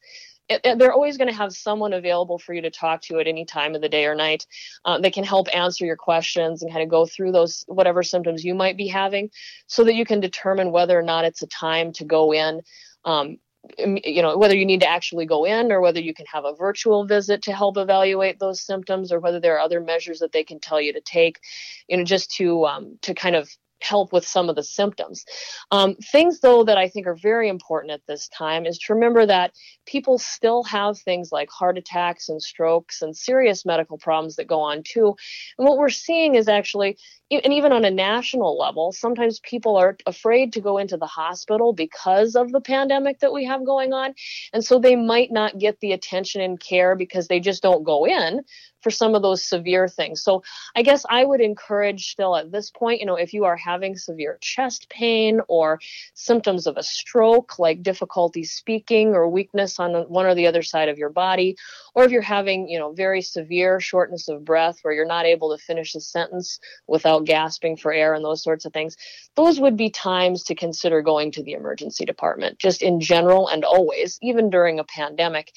They're 0.64 0.94
always 0.94 1.18
going 1.18 1.30
to 1.30 1.36
have 1.36 1.54
someone 1.54 1.94
available 1.94 2.38
for 2.38 2.54
you 2.54 2.62
to 2.62 2.72
talk 2.72 3.02
to 3.04 3.20
at 3.20 3.28
any 3.28 3.46
time 3.46 3.76
of 3.76 3.82
the 3.82 3.90
day 3.90 4.06
or 4.06 4.16
night. 4.16 4.46
Uh, 4.84 5.00
they 5.00 5.12
can 5.12 5.24
help 5.24 5.48
answer 5.54 5.86
your 5.86 5.96
questions 5.96 6.62
and 6.62 6.72
kind 6.72 6.84
of 6.84 6.90
go 6.90 7.06
through 7.06 7.32
those 7.32 7.64
whatever 7.68 8.04
symptoms 8.04 8.44
you 8.44 8.54
might 8.54 8.76
be 8.76 8.88
having 8.88 9.30
so 9.68 9.84
that 9.84 9.96
you 9.96 10.06
can 10.06 10.20
determine 10.20 10.72
whether 10.72 10.98
or 10.98 11.04
not 11.04 11.26
it's 11.26 11.42
a 11.42 11.48
time 11.48 11.94
to 11.94 12.06
go 12.06 12.34
in. 12.34 12.62
Um, 13.06 13.38
you 13.78 14.22
know 14.22 14.38
whether 14.38 14.56
you 14.56 14.66
need 14.66 14.82
to 14.82 14.90
actually 14.90 15.26
go 15.26 15.46
in 15.46 15.72
or 15.72 15.82
whether 15.82 16.00
you 16.00 16.14
can 16.14 16.26
have 16.26 16.46
a 16.46 16.56
virtual 16.56 17.06
visit 17.06 17.44
to 17.44 17.54
help 17.54 17.78
evaluate 17.78 18.40
those 18.40 18.62
symptoms 18.62 19.12
or 19.12 19.20
whether 19.20 19.40
there 19.40 19.56
are 19.56 19.60
other 19.60 19.80
measures 19.80 20.20
that 20.20 20.32
they 20.32 20.44
can 20.44 20.60
tell 20.60 20.82
you 20.82 20.94
to 20.94 21.02
take 21.02 21.40
you 21.88 21.96
know 21.98 22.04
just 22.04 22.32
to 22.32 22.66
um, 22.66 22.98
to 23.02 23.14
kind 23.14 23.36
of 23.36 23.50
help 23.84 24.14
with 24.14 24.26
some 24.26 24.50
of 24.50 24.56
the 24.56 24.64
symptoms. 24.64 25.26
Um, 25.72 25.96
things, 25.96 26.40
though, 26.40 26.64
that 26.64 26.78
I 26.78 26.88
think 26.88 27.08
are 27.08 27.16
very 27.16 27.50
important 27.50 27.94
at 27.94 28.02
this 28.08 28.28
time 28.30 28.66
is 28.66 28.78
to 28.80 28.94
remember 28.94 29.26
that 29.26 29.54
people 29.86 30.18
still 30.18 30.64
have 30.64 31.00
things 31.00 31.32
like 31.32 31.50
heart 31.50 31.78
attacks 31.78 32.30
and 32.30 32.42
strokes 32.42 33.02
and 33.02 33.16
serious 33.16 33.66
medical 33.66 33.98
problems 33.98 34.36
that 34.36 34.48
go 34.48 34.60
on 34.62 34.84
too. 34.84 35.16
And 35.58 35.68
what 35.68 35.78
we're 35.78 35.90
seeing 35.90 36.36
is 36.36 36.48
actually, 36.48 36.98
and 37.30 37.54
even 37.54 37.72
on 37.72 37.86
a 37.86 37.92
national 37.92 38.58
level, 38.58 38.92
sometimes 38.92 39.40
people 39.40 39.78
are 39.78 39.98
afraid 40.06 40.54
to 40.54 40.62
go 40.62 40.78
into 40.78 40.98
the 40.98 41.06
hospital 41.06 41.74
because 41.74 42.36
of 42.36 42.52
the 42.52 42.62
pandemic 42.62 43.20
that 43.20 43.34
we 43.34 43.46
have 43.46 43.66
going 43.66 43.94
on. 43.94 44.14
And 44.54 44.64
so 44.64 44.80
they 44.80 44.96
might 44.96 45.32
not 45.32 45.58
get 45.58 45.80
the 45.80 45.94
attention 45.94 46.42
and 46.42 46.60
care 46.60 46.96
because 46.96 47.28
they 47.28 47.40
just 47.40 47.64
don't 47.64 47.84
go 47.84 48.06
in 48.06 48.42
for 48.82 48.92
some 48.92 49.16
of 49.16 49.22
those 49.22 49.44
severe 49.44 49.88
things. 49.88 50.22
So 50.22 50.44
I 50.76 50.82
guess 50.82 51.06
I 51.10 51.24
would 51.24 51.42
encourage 51.42 52.12
still 52.12 52.36
at 52.36 52.52
this 52.52 52.72
point, 52.72 53.00
you 53.00 53.06
know, 53.06 53.16
if 53.16 53.34
you 53.34 53.46
are 53.46 53.56
having 53.56 53.96
severe 53.96 54.38
chest 54.42 54.90
pain 54.90 55.42
or 55.48 55.80
symptoms 56.14 56.68
of 56.68 56.78
a 56.78 56.84
stroke, 56.84 57.60
like 57.60 57.84
difficulty 57.84 58.44
speaking 58.44 59.10
or 59.10 59.30
weakness 59.30 59.80
on 59.80 59.94
one 60.10 60.26
or 60.26 60.36
the 60.36 60.48
other 60.48 60.64
side 60.64 60.90
of 60.90 60.98
your 60.98 61.10
body, 61.10 61.56
or 61.94 62.04
if 62.04 62.12
you're 62.12 62.22
having, 62.22 62.68
you 62.68 62.80
know, 62.80 62.94
very 62.94 63.22
severe 63.22 63.80
shortness 63.80 64.28
of 64.28 64.46
breath 64.46 64.80
where 64.82 64.94
you're 64.94 65.06
not 65.06 65.26
able 65.26 65.56
to 65.56 65.64
finish 65.64 65.94
a 65.96 66.00
sentence 66.00 66.60
without 66.88 67.26
gasping 67.26 67.78
for 67.78 67.92
air 67.92 68.14
and 68.14 68.24
those 68.24 68.44
sorts 68.44 68.66
of 68.66 68.74
things, 68.74 68.96
those 69.36 69.60
would 69.60 69.78
be 69.78 69.90
times 69.90 70.44
to 70.44 70.56
consider 70.56 71.02
going 71.02 71.32
to 71.32 71.44
the 71.44 71.54
emergency 71.54 72.06
department, 72.06 72.60
just 72.60 72.82
in 72.82 73.00
general 73.00 73.48
and 73.48 73.64
always, 73.64 74.18
even 74.22 74.50
during 74.50 74.80
a 74.80 74.84
pandemic. 74.84 75.52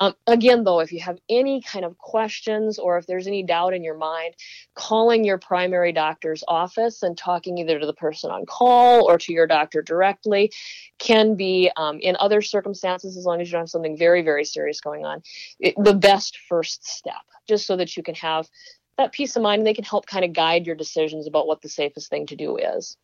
Um, 0.00 0.14
again, 0.26 0.64
though, 0.64 0.80
if 0.80 0.92
you 0.92 1.00
have 1.00 1.18
any 1.28 1.62
kind 1.62 1.84
of 1.84 1.96
questions 1.98 2.67
or 2.76 2.98
if 2.98 3.06
there's 3.06 3.28
any 3.28 3.44
doubt 3.44 3.72
in 3.72 3.84
your 3.84 3.96
mind, 3.96 4.34
calling 4.74 5.24
your 5.24 5.38
primary 5.38 5.92
doctor's 5.92 6.42
office 6.48 7.04
and 7.04 7.16
talking 7.16 7.58
either 7.58 7.78
to 7.78 7.86
the 7.86 7.92
person 7.94 8.32
on 8.32 8.44
call 8.46 9.08
or 9.08 9.16
to 9.18 9.32
your 9.32 9.46
doctor 9.46 9.80
directly 9.80 10.50
can 10.98 11.36
be, 11.36 11.70
um, 11.76 12.00
in 12.00 12.16
other 12.18 12.42
circumstances, 12.42 13.16
as 13.16 13.24
long 13.24 13.40
as 13.40 13.46
you 13.46 13.52
don't 13.52 13.62
have 13.62 13.68
something 13.68 13.96
very, 13.96 14.22
very 14.22 14.44
serious 14.44 14.80
going 14.80 15.04
on, 15.04 15.22
it, 15.60 15.74
the 15.78 15.94
best 15.94 16.36
first 16.48 16.84
step, 16.84 17.14
just 17.46 17.64
so 17.64 17.76
that 17.76 17.96
you 17.96 18.02
can 18.02 18.16
have 18.16 18.48
that 18.96 19.12
peace 19.12 19.36
of 19.36 19.42
mind 19.42 19.60
and 19.60 19.66
they 19.66 19.74
can 19.74 19.84
help 19.84 20.06
kind 20.06 20.24
of 20.24 20.32
guide 20.32 20.66
your 20.66 20.74
decisions 20.74 21.28
about 21.28 21.46
what 21.46 21.62
the 21.62 21.68
safest 21.68 22.10
thing 22.10 22.26
to 22.26 22.34
do 22.34 22.56
is. 22.56 22.96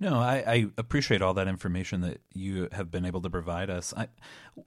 No, 0.00 0.14
I, 0.14 0.44
I, 0.46 0.66
appreciate 0.78 1.22
all 1.22 1.34
that 1.34 1.48
information 1.48 2.02
that 2.02 2.20
you 2.32 2.68
have 2.70 2.88
been 2.88 3.04
able 3.04 3.20
to 3.22 3.30
provide 3.30 3.68
us. 3.68 3.92
I, 3.96 4.06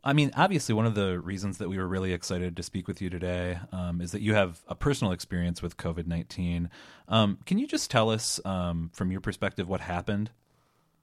I 0.04 0.12
mean, 0.12 0.32
obviously, 0.36 0.76
one 0.76 0.86
of 0.86 0.94
the 0.94 1.20
reasons 1.20 1.58
that 1.60 1.70
we 1.70 1.78
were 1.78 1.88
really 1.88 2.12
excited 2.12 2.58
to 2.58 2.64
speak 2.64 2.86
with 2.86 3.02
you 3.02 3.10
today 3.10 3.58
um, 3.72 4.02
is 4.02 4.12
that 4.12 4.22
you 4.22 4.34
have 4.34 4.62
a 4.68 4.76
personal 4.76 5.14
experience 5.14 5.62
with 5.62 5.78
COVID 5.78 6.06
nineteen. 6.06 6.70
Um, 7.08 7.38
can 7.46 7.58
you 7.58 7.68
just 7.68 7.90
tell 7.90 8.10
us, 8.10 8.42
um, 8.44 8.92
from 8.94 9.10
your 9.10 9.22
perspective, 9.22 9.70
what 9.70 9.80
happened? 9.80 10.32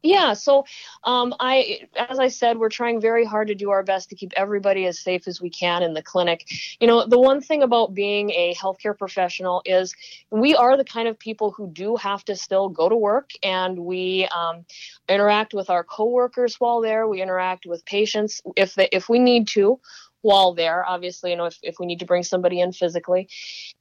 Yeah, 0.03 0.35
so 0.35 0.65
um, 1.03 1.35
I, 1.41 1.81
as 1.97 2.21
I 2.21 2.29
said, 2.29 2.59
we're 2.59 2.69
trying 2.69 3.01
very 3.01 3.25
hard 3.25 3.49
to 3.49 3.55
do 3.55 3.71
our 3.71 3.83
best 3.83 4.11
to 4.11 4.15
keep 4.15 4.33
everybody 4.37 4.87
as 4.87 5.01
safe 5.01 5.27
as 5.27 5.41
we 5.41 5.51
can 5.51 5.83
in 5.83 5.93
the 5.93 6.03
clinic. 6.03 6.49
You 6.79 6.87
know, 6.87 7.05
the 7.05 7.19
one 7.19 7.41
thing 7.41 7.65
about 7.65 7.95
being 7.95 8.31
a 8.31 8.55
healthcare 8.55 8.97
professional 8.97 9.61
is 9.65 9.95
we 10.31 10.55
are 10.55 10.77
the 10.77 10.85
kind 10.85 11.09
of 11.09 11.19
people 11.19 11.51
who 11.51 11.69
do 11.73 11.97
have 11.97 12.25
to 12.27 12.37
still 12.37 12.69
go 12.69 12.89
to 12.89 12.97
work, 12.97 13.31
and 13.43 13.77
we 13.77 14.29
um, 14.29 14.65
interact 15.09 15.53
with 15.53 15.69
our 15.69 15.83
coworkers 15.83 16.61
while 16.61 16.81
there. 16.81 17.09
We 17.09 17.21
interact 17.21 17.67
with 17.67 17.85
patients 17.85 18.41
if 18.55 18.77
they, 18.77 18.89
if 18.93 19.09
we 19.09 19.19
need 19.19 19.49
to 19.49 19.81
while 20.23 20.55
there 20.55 20.85
obviously 20.87 21.31
you 21.31 21.37
know 21.37 21.47
if, 21.47 21.59
if 21.63 21.77
we 21.79 21.87
need 21.87 21.99
to 22.01 22.07
bring 22.07 22.23
somebody 22.23 22.61
in 22.61 22.73
physically. 22.73 23.29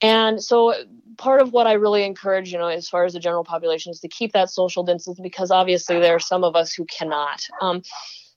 And 0.01 0.41
so 0.41 0.74
part 1.17 1.41
of 1.41 1.51
what 1.51 1.65
i 1.65 1.74
really 1.74 2.03
encourage 2.03 2.51
you 2.51 2.60
know 2.60 2.67
as 2.67 2.88
far 2.88 3.06
as 3.06 3.13
the 3.13 3.20
general 3.20 3.44
population 3.44 3.91
is 3.91 4.00
to 4.00 4.08
keep 4.08 4.34
that 4.34 4.50
social 4.50 4.84
distance 4.84 5.20
because 5.20 5.51
obviously 5.51 6.00
there 6.00 6.15
are 6.15 6.20
some 6.20 6.44
of 6.44 6.56
us 6.56 6.74
who 6.74 6.86
cannot. 6.86 7.44
Um, 7.62 7.82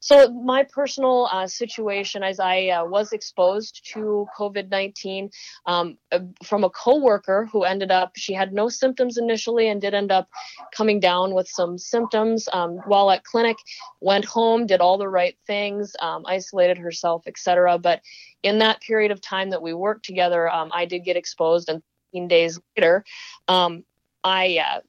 so 0.00 0.32
my 0.32 0.64
personal 0.64 1.28
uh, 1.30 1.46
situation, 1.46 2.22
as 2.22 2.40
I 2.40 2.68
uh, 2.68 2.84
was 2.86 3.12
exposed 3.12 3.86
to 3.92 4.26
COVID-19 4.38 5.30
um, 5.66 5.98
uh, 6.10 6.20
from 6.42 6.64
a 6.64 6.70
coworker 6.70 7.48
who 7.52 7.64
ended 7.64 7.90
up, 7.90 8.12
she 8.16 8.32
had 8.32 8.54
no 8.54 8.70
symptoms 8.70 9.18
initially 9.18 9.68
and 9.68 9.80
did 9.80 9.92
end 9.92 10.10
up 10.10 10.28
coming 10.74 11.00
down 11.00 11.34
with 11.34 11.48
some 11.48 11.76
symptoms 11.76 12.48
um, 12.54 12.78
while 12.86 13.10
at 13.10 13.24
clinic. 13.24 13.58
Went 14.00 14.24
home, 14.24 14.66
did 14.66 14.80
all 14.80 14.96
the 14.96 15.08
right 15.08 15.36
things, 15.46 15.94
um, 16.00 16.24
isolated 16.26 16.78
herself, 16.78 17.26
etc. 17.26 17.78
But 17.78 18.00
in 18.42 18.58
that 18.58 18.80
period 18.80 19.10
of 19.10 19.20
time 19.20 19.50
that 19.50 19.60
we 19.60 19.74
worked 19.74 20.06
together, 20.06 20.48
um, 20.48 20.70
I 20.74 20.86
did 20.86 21.00
get 21.00 21.16
exposed, 21.16 21.68
and 21.68 21.82
15 22.12 22.28
days 22.28 22.58
later, 22.76 23.04
um, 23.48 23.84
I 24.24 24.58
uh, 24.58 24.80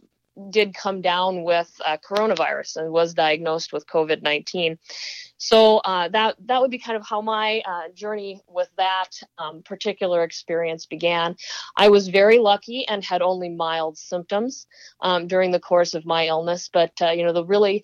did 0.50 0.74
come 0.74 1.02
down 1.02 1.44
with 1.44 1.72
uh, 1.86 1.98
coronavirus 1.98 2.78
and 2.78 2.92
was 2.92 3.14
diagnosed 3.14 3.74
with 3.74 3.88
COVID 3.88 4.22
19. 4.22 4.78
So 5.38 5.78
uh, 5.78 6.08
that 6.10 6.36
that 6.46 6.62
would 6.62 6.72
be 6.72 6.78
kind 6.80 6.98
of 6.98 7.06
how 7.08 7.22
my 7.22 7.62
uh, 7.66 7.90
journey 7.94 8.42
with 8.48 8.70
that 8.78 9.10
um, 9.38 9.64
particular 9.64 10.24
experience 10.24 10.86
began. 10.86 11.36
I 11.76 11.90
was 11.90 12.08
very 12.08 12.38
lucky 12.38 12.88
and 12.88 13.04
had 13.04 13.22
only 13.22 13.50
mild 13.50 13.98
symptoms 13.98 14.68
um, 15.02 15.28
during 15.28 15.52
the 15.52 15.60
course 15.60 15.94
of 15.94 16.06
my 16.06 16.28
illness, 16.28 16.70
but 16.72 16.94
uh, 17.02 17.10
you 17.10 17.24
know 17.24 17.34
the 17.34 17.46
really 17.46 17.84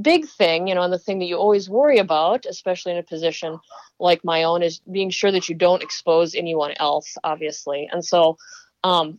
big 0.00 0.26
thing, 0.28 0.68
you 0.68 0.74
know, 0.74 0.82
and 0.82 0.92
the 0.92 0.98
thing 0.98 1.18
that 1.18 1.26
you 1.26 1.36
always 1.36 1.68
worry 1.68 1.98
about, 1.98 2.46
especially 2.46 2.92
in 2.92 2.98
a 2.98 3.02
position 3.02 3.58
like 3.98 4.24
my 4.24 4.44
own, 4.44 4.62
is 4.62 4.80
being 4.90 5.10
sure 5.10 5.32
that 5.32 5.48
you 5.48 5.54
don't 5.54 5.82
expose 5.82 6.34
anyone 6.34 6.72
else, 6.78 7.16
obviously. 7.24 7.88
And 7.90 8.04
so 8.04 8.36
um, 8.84 9.18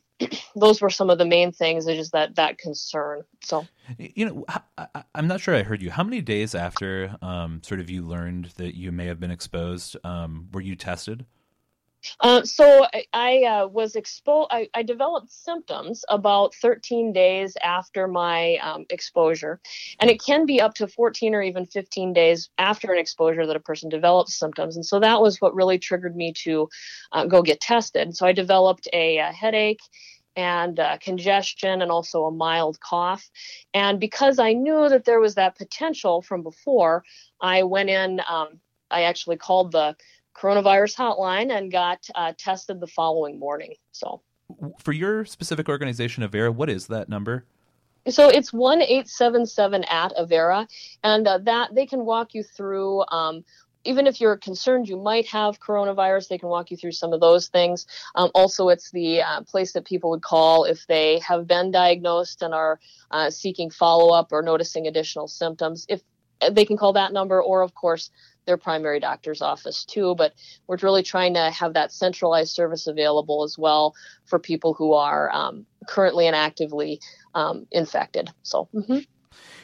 those 0.56 0.82
were 0.82 0.90
some 0.90 1.10
of 1.10 1.18
the 1.18 1.26
main 1.26 1.52
things. 1.52 1.88
Is 1.88 1.98
just 1.98 2.12
that 2.12 2.36
that 2.36 2.58
concern. 2.58 3.24
So, 3.42 3.68
you 3.98 4.26
know, 4.26 4.46
I, 4.78 5.04
am 5.16 5.28
not 5.28 5.42
sure 5.42 5.56
I 5.56 5.64
heard 5.64 5.82
you. 5.82 5.92
How 5.92 6.04
many 6.04 6.22
days 6.22 6.56
after, 6.56 7.16
um, 7.22 7.62
sort 7.64 7.80
of, 7.80 7.90
you 7.90 8.06
learned 8.06 8.54
that 8.58 8.76
you 8.76 8.92
may 8.92 9.06
have 9.06 9.20
been 9.20 9.32
exposed, 9.32 9.98
um, 10.04 10.48
were 10.52 10.62
you 10.62 10.76
tested? 10.76 11.26
Uh, 12.20 12.44
so 12.44 12.86
I, 12.94 13.06
I 13.14 13.44
uh, 13.44 13.68
was 13.68 13.96
exposed. 13.96 14.50
I, 14.52 14.70
I, 14.74 14.84
developed 14.84 15.32
symptoms 15.32 16.06
about 16.10 16.56
13 16.56 17.14
days 17.14 17.56
after 17.64 18.08
my 18.08 18.58
um, 18.58 18.86
exposure, 18.90 19.60
and 20.00 20.10
it 20.10 20.22
can 20.22 20.46
be 20.46 20.62
up 20.62 20.74
to 20.76 20.88
14 20.88 21.36
or 21.36 21.42
even 21.42 21.66
15 21.66 22.14
days 22.14 22.50
after 22.58 22.92
an 22.92 23.00
exposure 23.00 23.46
that 23.46 23.56
a 23.56 23.62
person 23.62 23.90
develops 23.90 24.36
symptoms. 24.36 24.76
And 24.76 24.86
so 24.86 25.00
that 25.00 25.22
was 25.22 25.42
what 25.42 25.56
really 25.56 25.78
triggered 25.78 26.16
me 26.16 26.34
to 26.44 26.70
uh, 27.12 27.26
go 27.26 27.42
get 27.42 27.62
tested. 27.62 28.16
So 28.16 28.26
I 28.26 28.32
developed 28.32 28.88
a, 28.94 29.18
a 29.18 29.32
headache 29.32 29.82
and 30.36 30.80
uh, 30.80 30.98
congestion 31.02 31.82
and 31.82 31.92
also 31.92 32.26
a 32.26 32.32
mild 32.32 32.80
cough. 32.80 33.30
And 33.74 34.00
because 34.00 34.40
I 34.40 34.54
knew 34.54 34.88
that 34.88 35.06
there 35.06 35.20
was 35.20 35.36
that 35.36 35.58
potential 35.58 36.22
from 36.22 36.44
before, 36.44 37.04
I 37.42 37.64
went 37.64 37.90
in. 37.90 38.22
Um, 38.30 38.60
I 38.92 39.04
actually 39.04 39.38
called 39.38 39.72
the 39.72 39.96
coronavirus 40.40 40.96
hotline 40.96 41.52
and 41.52 41.72
got 41.72 42.08
uh, 42.16 42.34
tested 42.38 42.80
the 42.80 42.88
following 42.88 43.40
morning. 43.40 43.76
So, 43.92 44.22
for 44.80 44.94
your 44.94 45.26
specific 45.26 45.70
organization, 45.70 46.24
Avera, 46.24 46.54
what 46.54 46.70
is 46.70 46.88
that 46.88 47.10
number? 47.10 47.46
So 48.08 48.30
it's 48.30 48.54
one 48.54 48.82
eight 48.82 49.08
seven 49.08 49.46
seven 49.46 49.84
at 49.86 50.16
Avera, 50.16 50.68
and 51.04 51.28
uh, 51.28 51.40
that 51.40 51.76
they 51.76 51.86
can 51.86 52.06
walk 52.06 52.34
you 52.34 52.44
through. 52.44 53.06
Um, 53.10 53.44
even 53.86 54.08
if 54.08 54.20
you're 54.20 54.36
concerned 54.36 54.90
you 54.90 54.98
might 54.98 55.26
have 55.28 55.60
coronavirus, 55.60 56.28
they 56.28 56.38
can 56.38 56.50
walk 56.50 56.70
you 56.70 56.78
through 56.78 56.92
some 56.92 57.14
of 57.14 57.22
those 57.22 57.48
things. 57.48 57.88
Um, 58.16 58.30
also, 58.36 58.70
it's 58.70 58.92
the 58.92 59.22
uh, 59.22 59.42
place 59.42 59.74
that 59.74 59.86
people 59.86 60.10
would 60.10 60.22
call 60.22 60.66
if 60.66 60.86
they 60.88 61.20
have 61.20 61.48
been 61.48 61.72
diagnosed 61.72 62.42
and 62.42 62.54
are 62.54 62.80
uh, 63.12 63.30
seeking 63.30 63.70
follow 63.70 64.14
up 64.14 64.32
or 64.32 64.42
noticing 64.42 64.88
additional 64.88 65.28
symptoms. 65.28 65.86
If 65.88 66.02
they 66.52 66.66
can 66.66 66.78
call 66.78 66.94
that 66.94 67.14
number, 67.14 67.42
or 67.42 67.62
of 67.62 67.74
course, 67.74 68.12
their 68.50 68.58
primary 68.58 69.00
doctor's 69.00 69.42
office 69.42 69.86
too. 69.86 70.16
But 70.16 70.34
we're 70.68 70.78
really 70.82 71.04
trying 71.04 71.36
to 71.36 71.52
have 71.52 71.76
that 71.76 71.92
centralized 71.92 72.52
service 72.52 72.88
available 72.88 73.44
as 73.44 73.58
well 73.58 73.94
for 74.26 74.40
people 74.40 74.74
who 74.74 74.94
are 74.94 75.32
um, 75.32 75.66
currently 75.88 76.26
and 76.26 76.36
actively 76.36 77.00
um, 77.36 77.68
infected. 77.72 78.30
So. 78.42 78.68
Mm-hmm. 78.74 79.00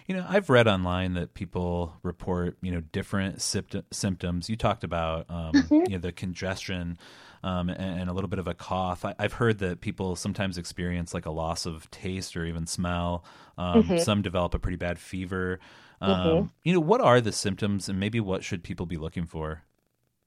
You 0.07 0.15
know, 0.15 0.25
I've 0.29 0.51
read 0.51 0.67
online 0.67 1.15
that 1.15 1.33
people 1.33 1.97
report, 2.03 2.57
you 2.61 2.71
know, 2.71 2.81
different 2.91 3.41
symptoms. 3.41 4.49
You 4.49 4.55
talked 4.55 4.83
about, 4.83 5.25
um, 5.29 5.51
mm-hmm. 5.53 5.73
you 5.73 5.97
know, 5.97 5.97
the 5.97 6.11
congestion 6.11 6.99
um, 7.45 7.69
and, 7.69 8.01
and, 8.01 8.09
a 8.09 8.13
little 8.13 8.27
bit 8.27 8.39
of 8.39 8.47
a 8.47 8.55
cough. 8.55 9.05
I, 9.05 9.13
have 9.19 9.33
heard 9.33 9.59
that 9.59 9.79
people 9.79 10.15
sometimes 10.15 10.57
experience 10.57 11.13
like 11.13 11.27
a 11.27 11.31
loss 11.31 11.67
of 11.67 11.89
taste 11.91 12.35
or 12.35 12.43
even 12.43 12.65
smell. 12.65 13.23
Um, 13.55 13.83
mm-hmm. 13.83 13.97
Some 13.99 14.23
develop 14.23 14.55
a 14.55 14.59
pretty 14.59 14.77
bad 14.77 14.97
fever. 14.97 15.59
Um, 16.01 16.11
mm-hmm. 16.11 16.47
You 16.63 16.73
know, 16.73 16.79
what 16.79 17.01
are 17.01 17.21
the 17.21 17.31
symptoms 17.31 17.87
and 17.87 17.99
maybe 17.99 18.19
what 18.19 18.43
should 18.43 18.63
people 18.63 18.87
be 18.87 18.97
looking 18.97 19.27
for? 19.27 19.61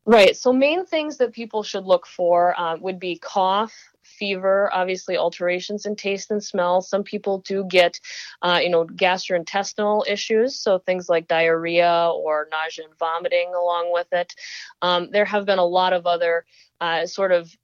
Right. 0.09 0.35
So, 0.35 0.55
main 0.55 0.87
things 0.87 1.19
that 1.19 1.35
people 1.35 1.63
should 1.63 1.85
look 1.85 2.07
for 2.07 2.59
uh, 2.59 2.79
would 2.79 2.99
be 2.99 3.19
cough, 3.19 3.75
fever, 4.03 4.71
obviously 4.73 5.19
alterations 5.19 5.85
in 5.85 5.97
taste 5.97 6.31
and 6.31 6.43
smell. 6.43 6.81
Some 6.81 7.05
people 7.05 7.41
do 7.41 7.67
get, 7.69 8.01
uh, 8.41 8.59
you 8.63 8.71
know, 8.71 8.87
gastrointestinal 8.87 10.09
issues, 10.09 10.57
so 10.57 10.79
things 10.79 11.11
like 11.11 11.29
diarrhea 11.29 12.11
or 12.15 12.49
nausea 12.51 12.87
and 12.87 12.99
vomiting 12.99 13.53
along 13.55 13.93
with 13.93 14.09
it. 14.13 14.35
Um, 14.81 15.11
there 15.13 15.27
have 15.27 15.45
been 15.45 15.59
a 15.59 15.67
lot 15.67 15.93
of 15.93 16.07
other 16.07 16.47
uh, 16.81 17.05
sort 17.05 17.33
of 17.33 17.55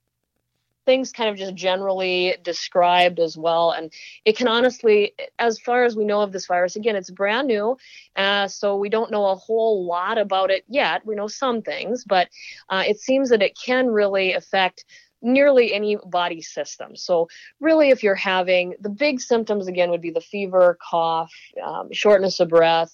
things 0.85 1.13
kind 1.13 1.31
of 1.31 1.37
just 1.37 1.55
generally 1.55 2.37
described 2.43 3.19
as 3.19 3.37
well. 3.37 3.71
And 3.71 3.93
it 4.25 4.37
can 4.37 4.49
honestly, 4.49 5.15
as 5.39 5.59
far 5.59 5.85
as 5.85 5.97
we 5.97 6.05
know 6.05 6.21
of 6.21 6.33
this 6.33 6.47
virus, 6.47 6.77
again, 6.77 6.97
it's 6.97 7.11
brand 7.11 7.49
new. 7.49 7.77
Uh, 8.17 8.49
so 8.49 8.77
we 8.77 8.89
don't 8.89 9.11
know 9.11 9.27
a 9.27 9.35
whole 9.35 9.87
lot 9.87 10.19
about 10.19 10.51
it 10.51 10.65
yet. 10.69 11.05
We 11.07 11.15
know 11.15 11.29
some 11.29 11.63
things, 11.63 12.05
but 12.05 12.29
uh, 12.69 12.85
it 12.87 13.01
seems 13.01 13.31
that 13.31 13.43
it 13.43 13.59
can 13.59 13.89
really 13.89 14.33
affect 14.33 14.85
nearly 15.25 15.73
any 15.73 15.97
body 16.07 16.43
system. 16.43 16.95
So, 16.95 17.29
really, 17.61 17.91
if 17.91 18.03
you're 18.03 18.15
having 18.15 18.75
the 18.81 18.91
big 18.91 19.21
symptoms 19.21 19.67
again, 19.67 19.91
would 19.91 20.01
be 20.03 20.11
the 20.11 20.21
fever, 20.21 20.79
cough, 20.81 21.33
um, 21.65 21.89
shortness 21.93 22.39
of 22.41 22.49
breath, 22.51 22.93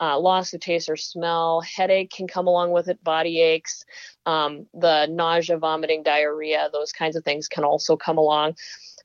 uh, 0.00 0.18
loss 0.18 0.52
of 0.52 0.60
taste 0.60 0.88
or 0.88 0.96
smell, 0.96 1.60
headache 1.60 2.10
can 2.10 2.26
come 2.26 2.46
along 2.46 2.72
with 2.72 2.88
it, 2.88 3.02
body 3.02 3.40
aches, 3.40 3.84
um, 4.26 4.66
the 4.74 5.06
nausea, 5.06 5.58
vomiting, 5.58 6.02
diarrhea, 6.02 6.68
those 6.72 6.92
kinds 6.92 7.16
of 7.16 7.24
things 7.24 7.48
can 7.48 7.64
also 7.64 7.96
come 7.96 8.18
along. 8.18 8.54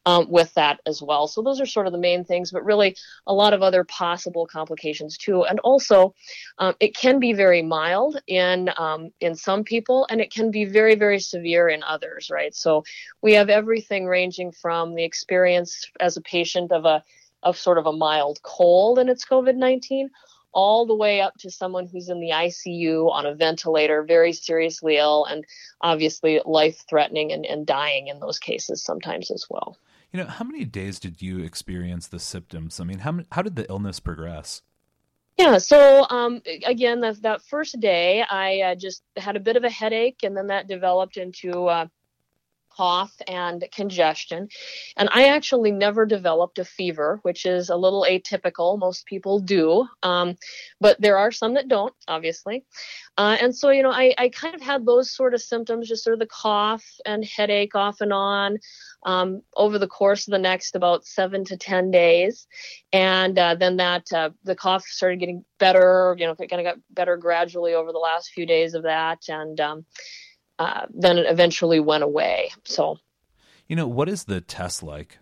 Um, 0.05 0.29
with 0.29 0.53
that 0.55 0.81
as 0.86 1.01
well. 1.01 1.29
So 1.29 1.41
those 1.41 1.62
are 1.62 1.65
sort 1.65 1.88
of 1.88 1.93
the 1.93 1.98
main 1.98 2.25
things, 2.25 2.51
but 2.51 2.65
really 2.65 2.98
a 3.25 3.33
lot 3.33 3.53
of 3.53 3.62
other 3.62 3.86
possible 3.86 4.45
complications 4.45 5.17
too. 5.17 5.45
And 5.45 5.62
also, 5.62 6.13
um, 6.57 6.75
it 6.81 6.93
can 6.93 7.22
be 7.22 7.31
very 7.31 7.62
mild 7.62 8.19
in 8.27 8.69
um, 8.75 9.12
in 9.22 9.33
some 9.33 9.63
people, 9.63 10.05
and 10.10 10.19
it 10.19 10.29
can 10.29 10.51
be 10.51 10.65
very 10.65 10.95
very 10.95 11.19
severe 11.19 11.69
in 11.69 11.83
others. 11.83 12.29
Right. 12.29 12.53
So 12.53 12.83
we 13.22 13.31
have 13.36 13.50
everything 13.50 14.05
ranging 14.05 14.51
from 14.51 14.93
the 14.93 15.05
experience 15.05 15.89
as 16.01 16.17
a 16.17 16.22
patient 16.22 16.74
of 16.74 16.83
a 16.83 17.01
of 17.41 17.57
sort 17.57 17.77
of 17.77 17.86
a 17.86 17.93
mild 17.93 18.41
cold 18.43 19.00
and 19.00 19.10
it's 19.10 19.24
COVID 19.25 19.55
nineteen 19.55 20.10
all 20.53 20.86
the 20.86 20.95
way 20.95 21.19
up 21.19 21.33
to 21.39 21.50
someone 21.50 21.88
who's 21.88 22.10
in 22.10 22.19
the 22.19 22.29
ICU 22.29 23.12
on 23.12 23.25
a 23.25 23.36
ventilator, 23.36 24.03
very 24.03 24.31
seriously 24.31 24.98
ill, 24.98 25.25
and 25.25 25.43
obviously 25.81 26.41
life 26.45 26.83
threatening 26.88 27.31
and, 27.31 27.45
and 27.45 27.65
dying 27.65 28.07
in 28.07 28.19
those 28.19 28.39
cases 28.39 28.83
sometimes 28.83 29.31
as 29.31 29.48
well. 29.50 29.77
You 30.13 30.22
know, 30.22 30.29
how 30.29 30.46
many 30.46 30.63
days 30.63 31.00
did 31.00 31.24
you 31.24 31.39
experience 31.39 32.08
the 32.08 32.20
symptoms? 32.20 32.79
I 32.79 32.84
mean, 32.84 33.00
how, 33.00 33.20
how 33.32 33.41
did 33.41 33.55
the 33.55 33.67
illness 33.67 34.00
progress? 34.00 34.62
Yeah, 35.39 35.58
so 35.58 36.05
um, 36.12 36.43
again, 36.63 37.01
that, 37.01 37.24
that 37.24 37.41
first 37.41 37.79
day, 37.79 38.22
I 38.22 38.62
uh, 38.62 38.75
just 38.75 39.01
had 39.17 39.36
a 39.36 39.39
bit 39.39 39.55
of 39.55 39.63
a 39.63 39.72
headache, 39.72 40.20
and 40.22 40.38
then 40.38 40.48
that 40.48 40.67
developed 40.67 41.17
into 41.17 41.65
uh, 41.65 41.88
cough 42.70 43.13
and 43.27 43.65
congestion. 43.74 44.50
And 44.98 45.10
I 45.12 45.29
actually 45.29 45.72
never 45.72 46.05
developed 46.05 46.60
a 46.60 46.65
fever, 46.65 47.20
which 47.24 47.46
is 47.46 47.70
a 47.70 47.75
little 47.75 48.05
atypical. 48.08 48.77
Most 48.77 49.05
people 49.05 49.39
do, 49.39 49.88
um, 50.03 50.36
but 50.79 51.00
there 51.01 51.17
are 51.17 51.32
some 51.32 51.55
that 51.55 51.67
don't, 51.67 51.93
obviously. 52.08 52.63
Uh, 53.17 53.38
and 53.41 53.55
so, 53.55 53.70
you 53.70 53.84
know, 53.84 53.91
I, 53.91 54.13
I 54.17 54.29
kind 54.29 54.55
of 54.55 54.62
had 54.62 54.86
those 54.86 55.10
sort 55.10 55.34
of 55.34 55.41
symptoms, 55.41 55.88
just 55.88 56.03
sort 56.03 56.13
of 56.13 56.20
the 56.20 56.27
cough 56.27 56.86
and 57.05 57.24
headache 57.24 57.75
off 57.75 58.01
and 58.01 58.13
on. 58.13 58.58
Um, 59.05 59.41
over 59.55 59.77
the 59.77 59.88
course 59.88 60.27
of 60.27 60.31
the 60.31 60.39
next 60.39 60.75
about 60.75 61.05
seven 61.05 61.43
to 61.45 61.57
10 61.57 61.91
days. 61.91 62.48
And 62.91 63.38
uh, 63.38 63.55
then 63.55 63.77
that, 63.77 64.12
uh, 64.13 64.31
the 64.43 64.55
cough 64.55 64.86
started 64.86 65.19
getting 65.19 65.43
better, 65.60 66.15
you 66.17 66.25
know, 66.25 66.36
it 66.38 66.50
kind 66.50 66.65
of 66.65 66.75
got 66.75 66.83
better 66.89 67.17
gradually 67.17 67.74
over 67.74 67.91
the 67.91 68.00
last 68.00 68.31
few 68.31 68.45
days 68.45 68.74
of 68.74 68.83
that. 68.83 69.19
And 69.27 69.60
um, 69.60 69.86
uh, 70.60 70.86
then 70.93 71.17
it 71.17 71.25
eventually 71.29 71.79
went 71.79 72.03
away. 72.03 72.51
So, 72.63 72.98
you 73.67 73.75
know, 73.75 73.88
what 73.88 74.10
is 74.10 74.25
the 74.25 74.41
test 74.41 74.83
like? 74.83 75.19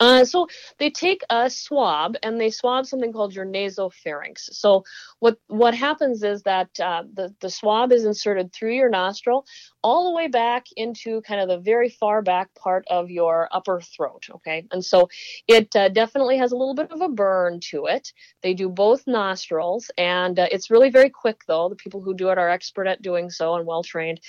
Uh, 0.00 0.24
so 0.24 0.48
they 0.78 0.90
take 0.90 1.22
a 1.28 1.50
swab 1.50 2.16
and 2.22 2.40
they 2.40 2.50
swab 2.50 2.86
something 2.86 3.12
called 3.12 3.34
your 3.34 3.44
nasopharynx. 3.44 4.50
So 4.52 4.82
what 5.18 5.36
what 5.46 5.74
happens 5.74 6.22
is 6.22 6.42
that 6.44 6.68
uh, 6.80 7.04
the 7.12 7.34
the 7.40 7.50
swab 7.50 7.92
is 7.92 8.06
inserted 8.06 8.52
through 8.52 8.74
your 8.74 8.88
nostril 8.88 9.44
all 9.82 10.08
the 10.08 10.16
way 10.16 10.26
back 10.28 10.66
into 10.76 11.20
kind 11.22 11.40
of 11.40 11.48
the 11.48 11.58
very 11.58 11.90
far 11.90 12.22
back 12.22 12.54
part 12.54 12.84
of 12.88 13.10
your 13.10 13.48
upper 13.52 13.80
throat. 13.80 14.26
Okay, 14.36 14.66
and 14.72 14.82
so 14.82 15.08
it 15.46 15.74
uh, 15.76 15.90
definitely 15.90 16.38
has 16.38 16.52
a 16.52 16.56
little 16.56 16.74
bit 16.74 16.90
of 16.90 17.02
a 17.02 17.08
burn 17.08 17.60
to 17.70 17.86
it. 17.86 18.12
They 18.42 18.54
do 18.54 18.70
both 18.70 19.06
nostrils, 19.06 19.90
and 19.98 20.38
uh, 20.38 20.46
it's 20.50 20.70
really 20.70 20.90
very 20.90 21.10
quick 21.10 21.42
though. 21.46 21.68
The 21.68 21.76
people 21.76 22.00
who 22.00 22.14
do 22.14 22.30
it 22.30 22.38
are 22.38 22.48
expert 22.48 22.86
at 22.86 23.02
doing 23.02 23.28
so 23.28 23.54
and 23.54 23.66
well 23.66 23.82
trained, 23.82 24.20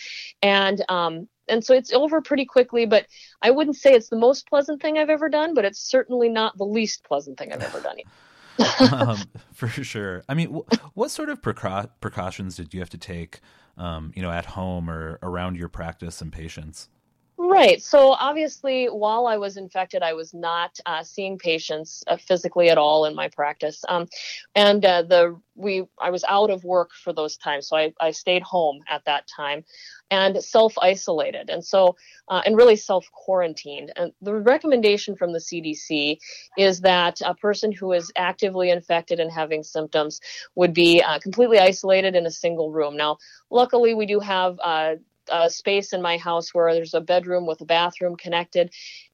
and 0.42 0.84
um, 0.90 1.30
and 1.48 1.63
so 1.63 1.74
it's 1.74 1.91
over 1.93 2.21
pretty 2.21 2.45
quickly. 2.45 2.86
But 2.86 3.07
I 3.41 3.51
wouldn't 3.51 3.77
say 3.77 3.93
it's 3.93 4.10
the 4.10 4.17
most 4.17 4.48
pleasant 4.48 4.81
thing 4.81 4.98
I've 4.98 5.10
ever 5.10 5.29
done, 5.29 5.53
but 5.53 5.65
it's 5.65 5.79
certainly 5.79 6.29
not 6.29 6.57
the 6.57 6.65
least 6.65 7.03
pleasant 7.03 7.38
thing 7.38 7.51
I've 7.53 7.62
ever 7.62 7.81
done. 7.81 7.98
um, 8.91 9.17
for 9.53 9.67
sure. 9.67 10.24
I 10.27 10.33
mean, 10.33 10.53
wh- 10.53 10.98
what 10.98 11.12
sort 11.12 11.29
of 11.29 11.41
precau- 11.41 11.89
precautions 12.00 12.55
did 12.55 12.74
you 12.74 12.79
have 12.79 12.89
to 12.91 12.98
take, 12.98 13.39
um, 13.77 14.12
you 14.15 14.21
know, 14.21 14.31
at 14.31 14.45
home 14.45 14.89
or 14.89 15.19
around 15.24 15.57
your 15.57 15.69
practice 15.69 16.21
and 16.21 16.31
patients? 16.31 16.89
Right. 17.51 17.84
So 17.84 18.12
obviously, 18.13 18.86
while 18.86 19.27
I 19.27 19.36
was 19.36 19.58
infected, 19.58 20.03
I 20.03 20.13
was 20.13 20.34
not 20.34 20.79
uh, 20.86 21.03
seeing 21.03 21.38
patients 21.38 22.01
uh, 22.08 22.15
physically 22.15 22.70
at 22.70 22.77
all 22.77 23.03
in 23.03 23.13
my 23.13 23.27
practice, 23.27 23.84
um, 23.89 24.08
and 24.55 24.86
uh, 24.86 25.01
the 25.01 25.38
we 25.55 25.84
I 26.00 26.12
was 26.12 26.24
out 26.29 26.50
of 26.50 26.63
work 26.63 26.91
for 26.93 27.12
those 27.12 27.36
times, 27.36 27.67
so 27.67 27.75
I, 27.75 27.93
I 28.00 28.12
stayed 28.12 28.41
home 28.41 28.79
at 28.88 29.03
that 29.03 29.27
time 29.27 29.65
and 30.10 30.41
self 30.41 30.77
isolated, 30.81 31.50
and 31.50 31.63
so 31.63 31.98
uh, 32.29 32.41
and 32.46 32.55
really 32.55 32.77
self 32.77 33.05
quarantined. 33.12 33.91
And 33.98 34.13
the 34.22 34.34
recommendation 34.34 35.17
from 35.17 35.34
the 35.34 35.39
CDC 35.39 36.20
is 36.58 36.79
that 36.81 37.20
a 37.20 37.36
person 37.36 37.74
who 37.74 37.91
is 37.91 38.13
actively 38.15 38.70
infected 38.70 39.20
and 39.20 39.29
having 39.29 39.63
symptoms 39.63 40.22
would 40.55 40.74
be 40.74 41.01
uh, 41.01 41.20
completely 41.20 41.60
isolated 41.60 42.15
in 42.15 42.25
a 42.25 42.31
single 42.31 42.72
room. 42.72 42.96
Now, 42.96 43.17
luckily, 43.50 43.93
we 43.93 44.05
do 44.05 44.22
have 44.22 44.58
uh, 44.63 44.96
a 45.32 45.50
space 45.50 45.94
in 45.94 46.02
my 46.02 46.18
house 46.18 46.54
where 46.54 46.74
there's 46.74 46.94
a 46.94 47.02
bedroom 47.02 47.46
with 47.46 47.62
a 47.62 47.66
bathroom 47.66 48.16
connected. 48.16 48.72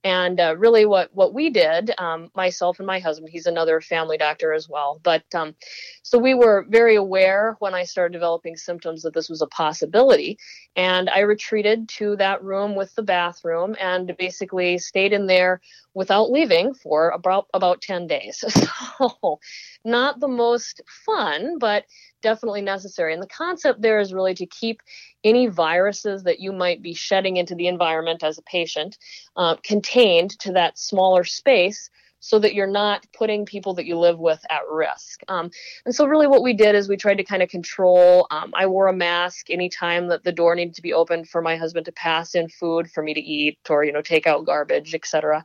And 0.08 0.40
uh, 0.40 0.56
really, 0.58 0.86
what 0.86 1.10
what 1.14 1.34
we 1.34 1.50
did, 1.50 1.92
um, 1.98 2.32
myself 2.34 2.80
and 2.80 2.88
my 2.88 3.00
husband, 3.00 3.30
he's 3.30 3.46
another 3.46 3.82
family 3.82 4.18
doctor 4.18 4.54
as 4.54 4.70
well. 4.70 5.02
But 5.04 5.26
um, 5.36 5.54
so 6.02 6.18
we 6.18 6.34
were 6.34 6.66
very 6.70 6.96
aware 6.96 7.58
when 7.60 7.74
I 7.74 7.84
started 7.84 8.14
developing 8.14 8.56
symptoms 8.56 9.02
that 9.04 9.14
this 9.14 9.28
was 9.28 9.42
a 9.42 9.48
possibility, 9.48 10.38
and 10.78 11.10
I 11.10 11.20
retreated 11.20 11.90
to 11.98 12.16
that 12.16 12.42
room 12.42 12.74
with 12.74 12.96
the 12.96 13.04
bathroom 13.04 13.76
and 13.82 14.16
basically 14.18 14.78
stayed 14.78 15.12
in 15.12 15.28
there 15.28 15.60
without 15.94 16.32
leaving 16.32 16.74
for 16.74 17.10
about 17.10 17.48
about 17.54 17.82
10 17.82 18.08
days. 18.08 18.46
So 18.98 19.40
not 19.86 20.20
the 20.20 20.28
most 20.28 20.82
fun, 21.06 21.60
but 21.60 21.86
definitely 22.24 22.62
necessary. 22.62 23.14
And 23.14 23.22
the 23.22 23.28
concept 23.28 23.82
there 23.82 24.00
is 24.00 24.12
really 24.12 24.34
to 24.34 24.46
keep 24.48 24.82
any 25.24 25.48
viruses 25.48 26.24
that 26.24 26.40
you 26.40 26.52
might 26.52 26.82
be 26.82 26.96
shedding 26.96 27.38
into 27.38 27.54
the 27.54 27.68
environment 27.68 28.24
as 28.24 28.40
a 28.40 28.42
patient 28.42 28.98
uh, 29.36 29.56
contained 29.64 29.97
to 29.98 30.54
that 30.54 30.78
smaller 30.78 31.24
space 31.24 31.90
so 32.20 32.40
that 32.40 32.54
you're 32.54 32.68
not 32.68 33.06
putting 33.14 33.46
people 33.46 33.74
that 33.76 33.86
you 33.86 33.98
live 33.98 34.20
with 34.20 34.44
at 34.50 34.62
risk. 34.70 35.22
Um, 35.28 35.52
and 35.86 35.94
so, 35.94 36.06
really, 36.06 36.28
what 36.28 36.44
we 36.44 36.54
did 36.54 36.76
is 36.76 36.90
we 36.90 36.98
tried 36.98 37.18
to 37.18 37.24
kind 37.24 37.44
of 37.44 37.50
control. 37.50 38.28
Um, 38.32 38.52
I 38.56 38.66
wore 38.68 38.88
a 38.88 38.94
mask 38.94 39.50
anytime 39.50 40.08
that 40.08 40.24
the 40.24 40.32
door 40.32 40.56
needed 40.56 40.76
to 40.76 40.82
be 40.82 40.94
opened 40.94 41.30
for 41.30 41.42
my 41.42 41.56
husband 41.56 41.86
to 41.86 41.92
pass 41.92 42.36
in 42.36 42.50
food 42.50 42.90
for 42.92 43.04
me 43.04 43.14
to 43.14 43.22
eat 43.22 43.60
or, 43.70 43.84
you 43.84 43.92
know, 43.92 44.02
take 44.02 44.28
out 44.28 44.46
garbage, 44.46 44.94
etc. 44.94 45.44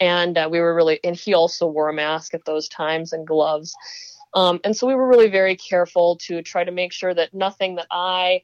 And 0.00 0.36
uh, 0.36 0.48
we 0.50 0.60
were 0.60 0.74
really, 0.74 1.00
and 1.04 1.16
he 1.16 1.34
also 1.34 1.66
wore 1.66 1.88
a 1.88 1.94
mask 1.94 2.34
at 2.34 2.44
those 2.44 2.68
times 2.68 3.12
and 3.12 3.26
gloves. 3.26 3.74
Um, 4.34 4.60
and 4.64 4.76
so 4.76 4.86
we 4.86 4.94
were 4.94 5.08
really 5.08 5.28
very 5.28 5.56
careful 5.56 6.16
to 6.22 6.42
try 6.42 6.64
to 6.64 6.72
make 6.72 6.92
sure 6.92 7.12
that 7.14 7.34
nothing 7.34 7.76
that 7.76 7.86
I 7.90 8.42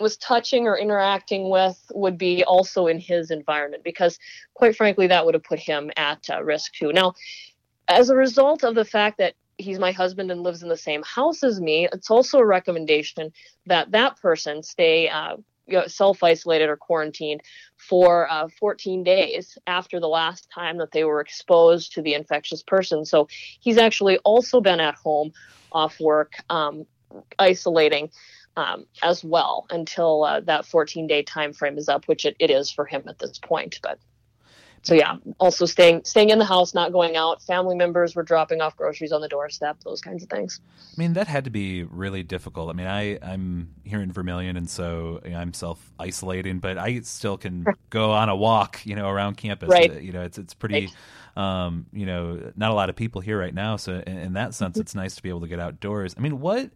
was 0.00 0.16
touching 0.16 0.66
or 0.66 0.76
interacting 0.76 1.50
with 1.50 1.80
would 1.94 2.18
be 2.18 2.44
also 2.44 2.86
in 2.86 2.98
his 2.98 3.30
environment 3.30 3.84
because 3.84 4.18
quite 4.54 4.76
frankly 4.76 5.06
that 5.06 5.24
would 5.24 5.34
have 5.34 5.44
put 5.44 5.58
him 5.58 5.90
at 5.96 6.28
uh, 6.30 6.42
risk 6.42 6.72
too. 6.74 6.92
Now 6.92 7.14
as 7.88 8.10
a 8.10 8.16
result 8.16 8.64
of 8.64 8.74
the 8.74 8.84
fact 8.84 9.18
that 9.18 9.34
he's 9.56 9.78
my 9.78 9.92
husband 9.92 10.30
and 10.30 10.42
lives 10.42 10.62
in 10.62 10.68
the 10.68 10.76
same 10.76 11.02
house 11.04 11.44
as 11.44 11.60
me 11.60 11.88
it's 11.92 12.10
also 12.10 12.38
a 12.38 12.46
recommendation 12.46 13.32
that 13.66 13.92
that 13.92 14.20
person 14.20 14.62
stay 14.62 15.08
uh, 15.08 15.36
self-isolated 15.86 16.68
or 16.68 16.76
quarantined 16.76 17.40
for 17.76 18.30
uh, 18.30 18.48
14 18.58 19.04
days 19.04 19.56
after 19.66 20.00
the 20.00 20.08
last 20.08 20.48
time 20.50 20.78
that 20.78 20.92
they 20.92 21.04
were 21.04 21.20
exposed 21.20 21.92
to 21.92 22.02
the 22.02 22.14
infectious 22.14 22.62
person. 22.62 23.04
So 23.04 23.28
he's 23.60 23.78
actually 23.78 24.18
also 24.18 24.60
been 24.60 24.80
at 24.80 24.94
home 24.94 25.32
off 25.72 25.98
work 26.00 26.34
um, 26.50 26.86
isolating 27.38 28.10
um, 28.56 28.86
as 29.02 29.24
well 29.24 29.66
until 29.70 30.24
uh, 30.24 30.40
that 30.40 30.66
14 30.66 31.06
day 31.06 31.22
time 31.22 31.52
frame 31.52 31.78
is 31.78 31.88
up, 31.88 32.06
which 32.06 32.24
it, 32.24 32.36
it 32.38 32.50
is 32.50 32.70
for 32.70 32.84
him 32.84 33.04
at 33.08 33.18
this 33.18 33.38
point. 33.38 33.80
But 33.82 33.98
so 34.84 34.94
yeah, 34.94 35.16
also 35.38 35.64
staying 35.64 36.04
staying 36.04 36.28
in 36.28 36.38
the 36.38 36.44
house, 36.44 36.74
not 36.74 36.92
going 36.92 37.16
out. 37.16 37.42
Family 37.42 37.74
members 37.74 38.14
were 38.14 38.22
dropping 38.22 38.60
off 38.60 38.76
groceries 38.76 39.12
on 39.12 39.22
the 39.22 39.28
doorstep, 39.28 39.78
those 39.82 40.02
kinds 40.02 40.22
of 40.22 40.28
things. 40.28 40.60
I 40.78 41.00
mean, 41.00 41.14
that 41.14 41.26
had 41.26 41.44
to 41.44 41.50
be 41.50 41.84
really 41.84 42.22
difficult. 42.22 42.68
I 42.68 42.74
mean, 42.74 42.86
I 42.86 43.18
I'm 43.22 43.74
here 43.84 44.02
in 44.02 44.12
Vermillion, 44.12 44.58
and 44.58 44.68
so 44.68 45.22
you 45.24 45.30
know, 45.30 45.38
I'm 45.38 45.54
self 45.54 45.92
isolating, 45.98 46.58
but 46.58 46.76
I 46.76 47.00
still 47.00 47.38
can 47.38 47.64
go 47.88 48.10
on 48.10 48.28
a 48.28 48.36
walk, 48.36 48.84
you 48.84 48.94
know, 48.94 49.08
around 49.08 49.38
campus. 49.38 49.70
Right. 49.70 49.90
Uh, 49.90 49.94
you 49.94 50.12
know, 50.12 50.22
it's 50.22 50.38
it's 50.38 50.54
pretty. 50.54 50.86
Right. 50.86 50.94
Um, 51.36 51.86
you 51.92 52.06
know, 52.06 52.52
not 52.54 52.70
a 52.70 52.74
lot 52.74 52.90
of 52.90 52.94
people 52.94 53.20
here 53.20 53.36
right 53.36 53.52
now, 53.52 53.74
so 53.74 53.94
in, 54.06 54.18
in 54.18 54.32
that 54.34 54.54
sense, 54.54 54.74
mm-hmm. 54.74 54.82
it's 54.82 54.94
nice 54.94 55.16
to 55.16 55.22
be 55.22 55.30
able 55.30 55.40
to 55.40 55.48
get 55.48 55.58
outdoors. 55.58 56.14
I 56.16 56.20
mean, 56.20 56.38
what 56.38 56.70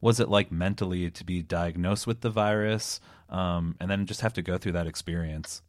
was 0.00 0.20
it 0.20 0.28
like 0.28 0.50
mentally 0.50 1.10
to 1.10 1.24
be 1.24 1.42
diagnosed 1.42 2.06
with 2.06 2.20
the 2.20 2.30
virus 2.30 3.00
um, 3.28 3.76
and 3.80 3.90
then 3.90 4.06
just 4.06 4.20
have 4.22 4.32
to 4.34 4.42
go 4.42 4.58
through 4.58 4.72
that 4.72 4.86
experience? 4.86 5.62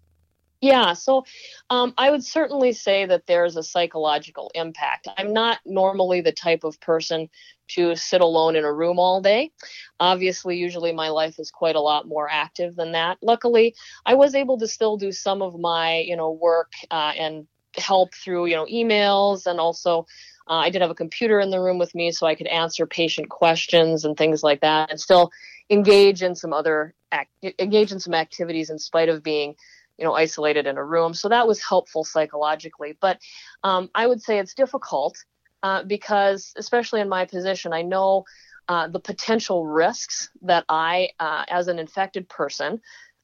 Yeah, 0.62 0.94
so 0.94 1.26
um, 1.72 1.96
I 1.98 2.12
would 2.12 2.24
certainly 2.24 2.72
say 2.72 3.08
that 3.08 3.26
there's 3.26 3.58
a 3.58 3.64
psychological 3.64 4.52
impact. 4.54 5.08
I'm 5.18 5.34
not 5.34 5.58
normally 5.66 6.22
the 6.22 6.32
type 6.32 6.64
of 6.64 6.80
person 6.80 7.30
to 7.70 7.96
sit 7.96 8.22
alone 8.22 8.56
in 8.56 8.64
a 8.64 8.72
room 8.72 9.00
all 9.00 9.22
day. 9.22 9.52
Obviously, 10.00 10.58
usually 10.58 10.92
my 10.92 11.10
life 11.10 11.40
is 11.40 11.50
quite 11.50 11.76
a 11.76 11.82
lot 11.82 12.08
more 12.08 12.30
active 12.30 12.76
than 12.76 12.92
that. 12.92 13.18
Luckily, 13.24 13.74
I 14.06 14.14
was 14.14 14.36
able 14.36 14.60
to 14.60 14.68
still 14.68 14.98
do 14.98 15.12
some 15.12 15.42
of 15.42 15.60
my, 15.60 15.98
you 16.00 16.16
know, 16.16 16.30
work 16.32 16.72
uh, 16.92 17.14
and 17.18 17.48
help 17.76 18.14
through, 18.14 18.46
you 18.46 18.56
know, 18.56 18.66
emails 18.66 19.48
and 19.48 19.60
also 19.60 20.06
uh, 20.50 20.54
I 20.54 20.70
did 20.70 20.82
have 20.82 20.92
a 20.92 20.96
computer 20.96 21.40
in 21.40 21.50
the 21.50 21.60
room 21.60 21.78
with 21.78 21.94
me 21.96 22.12
so 22.12 22.28
I 22.28 22.36
could 22.36 22.48
answer 22.48 22.86
patient 22.86 23.30
questions 23.30 24.06
and 24.06 24.18
things 24.18 24.44
like 24.44 24.62
that 24.62 24.90
and 24.90 25.00
still 25.00 25.32
engage 25.70 26.22
in 26.22 26.36
some 26.36 26.54
other 26.54 26.94
act- 27.12 27.32
engage 27.60 27.92
in 27.92 28.00
some 28.00 28.14
activities 28.14 28.70
in 28.70 28.80
spite 28.80 29.10
of 29.10 29.24
being 29.24 29.56
you 29.98 30.06
know 30.06 30.14
isolated 30.14 30.68
in 30.68 30.78
a 30.78 30.84
room. 30.84 31.14
So 31.14 31.30
that 31.30 31.48
was 31.48 31.62
helpful 31.62 32.04
psychologically. 32.04 32.98
But 33.00 33.20
um, 33.64 33.90
i 33.96 34.08
would 34.08 34.22
say 34.22 34.40
it's 34.40 34.54
difficult 34.54 35.18
uh, 35.64 35.84
because 35.84 36.54
especially 36.58 37.02
in 37.02 37.10
my 37.10 37.26
position 37.26 37.74
i 37.74 37.82
know 37.82 38.26
uh, 38.68 38.88
the 38.88 39.00
potential 39.00 39.66
risks 39.66 40.30
that 40.42 40.66
i 40.70 41.10
uh, 41.20 41.44
as 41.50 41.68
an 41.68 41.80
infected 41.80 42.28
person 42.30 42.80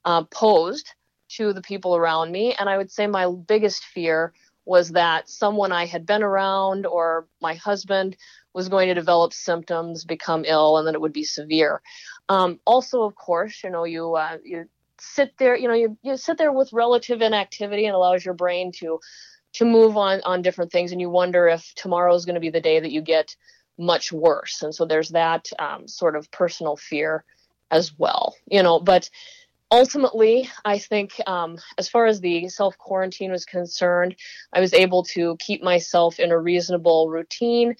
uh, 0.05 0.23
posed 0.25 0.93
to 1.29 1.51
the 1.51 1.61
people 1.61 1.95
around 1.95 2.31
me. 2.31 2.55
And 2.57 2.69
i 2.69 2.77
would 2.77 2.91
say 2.91 3.07
my 3.07 3.27
biggest 3.27 3.83
fear 3.85 4.33
was 4.67 4.89
that 4.89 5.29
someone 5.29 5.71
I 5.71 5.85
had 5.85 6.05
been 6.05 6.21
around 6.21 6.85
or 6.85 7.25
my 7.41 7.55
husband 7.55 8.17
was 8.53 8.67
going 8.67 8.89
to 8.89 8.93
develop 8.93 9.31
symptoms, 9.31 10.03
become 10.03 10.43
ill, 10.45 10.77
and 10.77 10.85
then 10.85 10.93
it 10.93 10.99
would 10.99 11.13
be 11.13 11.23
severe. 11.23 11.81
Um, 12.27 12.59
also, 12.65 13.03
of 13.03 13.15
course, 13.15 13.63
you 13.63 13.69
know, 13.69 13.85
you 13.85 14.15
uh, 14.15 14.37
you 14.43 14.65
sit 14.99 15.33
there, 15.37 15.55
you 15.55 15.69
know, 15.69 15.73
you, 15.73 15.97
you 16.03 16.17
sit 16.17 16.37
there 16.37 16.51
with 16.51 16.73
relative 16.73 17.21
inactivity 17.21 17.85
and 17.85 17.95
allows 17.95 18.25
your 18.25 18.33
brain 18.33 18.73
to 18.73 18.99
to 19.53 19.65
move 19.65 19.95
on 19.95 20.19
on 20.25 20.41
different 20.41 20.71
things, 20.71 20.91
and 20.91 20.99
you 20.99 21.09
wonder 21.09 21.47
if 21.47 21.73
tomorrow 21.75 22.13
is 22.13 22.25
going 22.25 22.35
to 22.35 22.41
be 22.41 22.49
the 22.49 22.59
day 22.59 22.79
that 22.81 22.91
you 22.91 23.01
get 23.01 23.35
much 23.77 24.11
worse. 24.11 24.61
And 24.63 24.75
so 24.75 24.85
there's 24.85 25.09
that 25.09 25.47
um, 25.59 25.87
sort 25.87 26.17
of 26.17 26.29
personal 26.31 26.75
fear 26.75 27.23
as 27.71 27.97
well, 27.97 28.35
you 28.51 28.63
know, 28.63 28.79
but 28.79 29.09
ultimately, 29.71 30.49
I 30.63 30.77
think 30.77 31.19
um, 31.27 31.57
as 31.77 31.89
far 31.89 32.05
as 32.05 32.19
the 32.19 32.49
self 32.49 32.77
quarantine 32.77 33.31
was 33.31 33.45
concerned, 33.45 34.15
I 34.53 34.59
was 34.59 34.73
able 34.73 35.03
to 35.15 35.37
keep 35.39 35.63
myself 35.63 36.19
in 36.19 36.31
a 36.31 36.39
reasonable 36.39 37.09
routine 37.09 37.75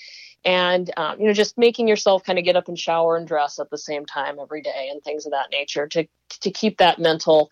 and, 0.46 0.92
um, 0.98 1.20
you 1.20 1.28
know, 1.28 1.34
just 1.34 1.58
making 1.58 1.88
yourself 1.88 2.24
kind 2.24 2.40
of 2.40 2.46
get 2.46 2.56
up 2.56 2.68
and 2.68 2.80
shower 2.80 3.18
and 3.18 3.28
dress 3.28 3.60
at 3.60 3.70
the 3.70 3.78
same 3.78 4.06
time 4.06 4.38
every 4.40 4.62
day 4.62 4.90
and 4.92 5.04
things 5.04 5.26
of 5.26 5.32
that 5.32 5.50
nature 5.52 5.88
to, 5.88 6.08
to 6.42 6.52
keep 6.52 6.78
that 6.78 7.00
mental 7.00 7.50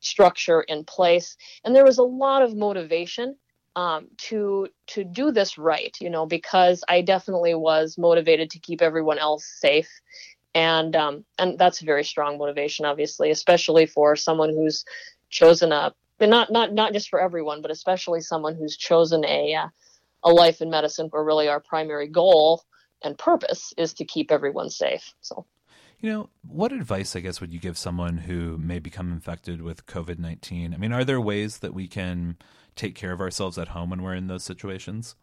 structure 0.00 0.60
in 0.60 0.84
place. 0.84 1.36
And 1.64 1.74
there 1.74 1.84
was 1.84 1.98
a 1.98 2.02
lot 2.02 2.42
of 2.42 2.54
motivation 2.54 3.36
um, 3.76 4.08
to 4.18 4.68
to 4.88 5.04
do 5.04 5.30
this 5.30 5.56
right, 5.56 5.96
you 6.00 6.10
know, 6.10 6.26
because 6.26 6.82
I 6.88 7.02
definitely 7.02 7.54
was 7.54 7.96
motivated 7.96 8.50
to 8.50 8.58
keep 8.58 8.82
everyone 8.82 9.18
else 9.18 9.44
safe, 9.44 9.88
and 10.58 10.96
um, 10.96 11.24
and 11.38 11.56
that's 11.56 11.82
a 11.82 11.84
very 11.84 12.02
strong 12.02 12.36
motivation, 12.36 12.84
obviously, 12.84 13.30
especially 13.30 13.86
for 13.86 14.16
someone 14.16 14.50
who's 14.50 14.84
chosen 15.30 15.70
a 15.70 15.94
not 16.20 16.50
not 16.50 16.74
not 16.74 16.92
just 16.92 17.08
for 17.08 17.20
everyone, 17.20 17.62
but 17.62 17.70
especially 17.70 18.20
someone 18.20 18.56
who's 18.56 18.76
chosen 18.76 19.24
a 19.24 19.54
uh, 19.54 19.68
a 20.24 20.30
life 20.30 20.60
in 20.60 20.68
medicine 20.68 21.06
where 21.10 21.22
really 21.22 21.46
our 21.46 21.60
primary 21.60 22.08
goal 22.08 22.64
and 23.04 23.16
purpose 23.16 23.72
is 23.78 23.94
to 23.94 24.04
keep 24.04 24.32
everyone 24.32 24.68
safe. 24.68 25.14
So. 25.20 25.46
You 26.00 26.10
know, 26.12 26.30
what 26.42 26.72
advice, 26.72 27.16
I 27.16 27.20
guess, 27.20 27.40
would 27.40 27.52
you 27.52 27.58
give 27.58 27.76
someone 27.76 28.18
who 28.18 28.56
may 28.56 28.78
become 28.78 29.12
infected 29.12 29.62
with 29.62 29.86
COVID 29.86 30.18
19? 30.18 30.74
I 30.74 30.76
mean, 30.76 30.92
are 30.92 31.04
there 31.04 31.20
ways 31.20 31.58
that 31.58 31.72
we 31.74 31.86
can 31.86 32.36
take 32.74 32.96
care 32.96 33.12
of 33.12 33.20
ourselves 33.20 33.58
at 33.58 33.68
home 33.68 33.90
when 33.90 34.02
we're 34.02 34.14
in 34.14 34.26
those 34.26 34.44
situations? 34.44 35.14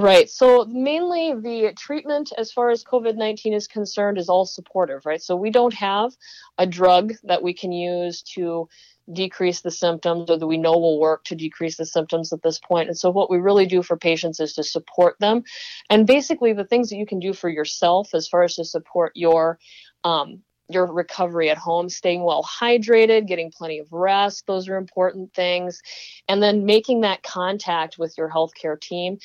Right. 0.00 0.30
So, 0.30 0.64
mainly 0.64 1.34
the 1.34 1.72
treatment 1.76 2.32
as 2.38 2.52
far 2.52 2.70
as 2.70 2.84
COVID 2.84 3.16
19 3.16 3.52
is 3.52 3.66
concerned 3.66 4.16
is 4.16 4.28
all 4.28 4.46
supportive, 4.46 5.04
right? 5.04 5.20
So, 5.20 5.34
we 5.34 5.50
don't 5.50 5.74
have 5.74 6.12
a 6.56 6.66
drug 6.68 7.14
that 7.24 7.42
we 7.42 7.52
can 7.52 7.72
use 7.72 8.22
to 8.34 8.68
decrease 9.12 9.60
the 9.60 9.72
symptoms 9.72 10.30
or 10.30 10.38
that 10.38 10.46
we 10.46 10.56
know 10.56 10.78
will 10.78 11.00
work 11.00 11.24
to 11.24 11.34
decrease 11.34 11.76
the 11.76 11.84
symptoms 11.84 12.32
at 12.32 12.44
this 12.44 12.60
point. 12.60 12.86
And 12.86 12.96
so, 12.96 13.10
what 13.10 13.28
we 13.28 13.38
really 13.38 13.66
do 13.66 13.82
for 13.82 13.96
patients 13.96 14.38
is 14.38 14.52
to 14.54 14.62
support 14.62 15.16
them. 15.18 15.42
And 15.90 16.06
basically, 16.06 16.52
the 16.52 16.64
things 16.64 16.90
that 16.90 16.96
you 16.96 17.06
can 17.06 17.18
do 17.18 17.32
for 17.32 17.48
yourself 17.48 18.14
as 18.14 18.28
far 18.28 18.44
as 18.44 18.54
to 18.54 18.64
support 18.64 19.10
your 19.16 19.58
um, 20.04 20.44
your 20.68 20.86
recovery 20.86 21.50
at 21.50 21.58
home, 21.58 21.88
staying 21.88 22.22
well 22.22 22.44
hydrated, 22.44 23.26
getting 23.26 23.50
plenty 23.50 23.78
of 23.78 23.92
rest. 23.92 24.46
Those 24.46 24.68
are 24.68 24.76
important 24.76 25.32
things. 25.34 25.80
And 26.28 26.42
then 26.42 26.66
making 26.66 27.00
that 27.00 27.22
contact 27.22 27.98
with 27.98 28.14
your 28.18 28.30
healthcare 28.30 28.80
team 28.80 29.18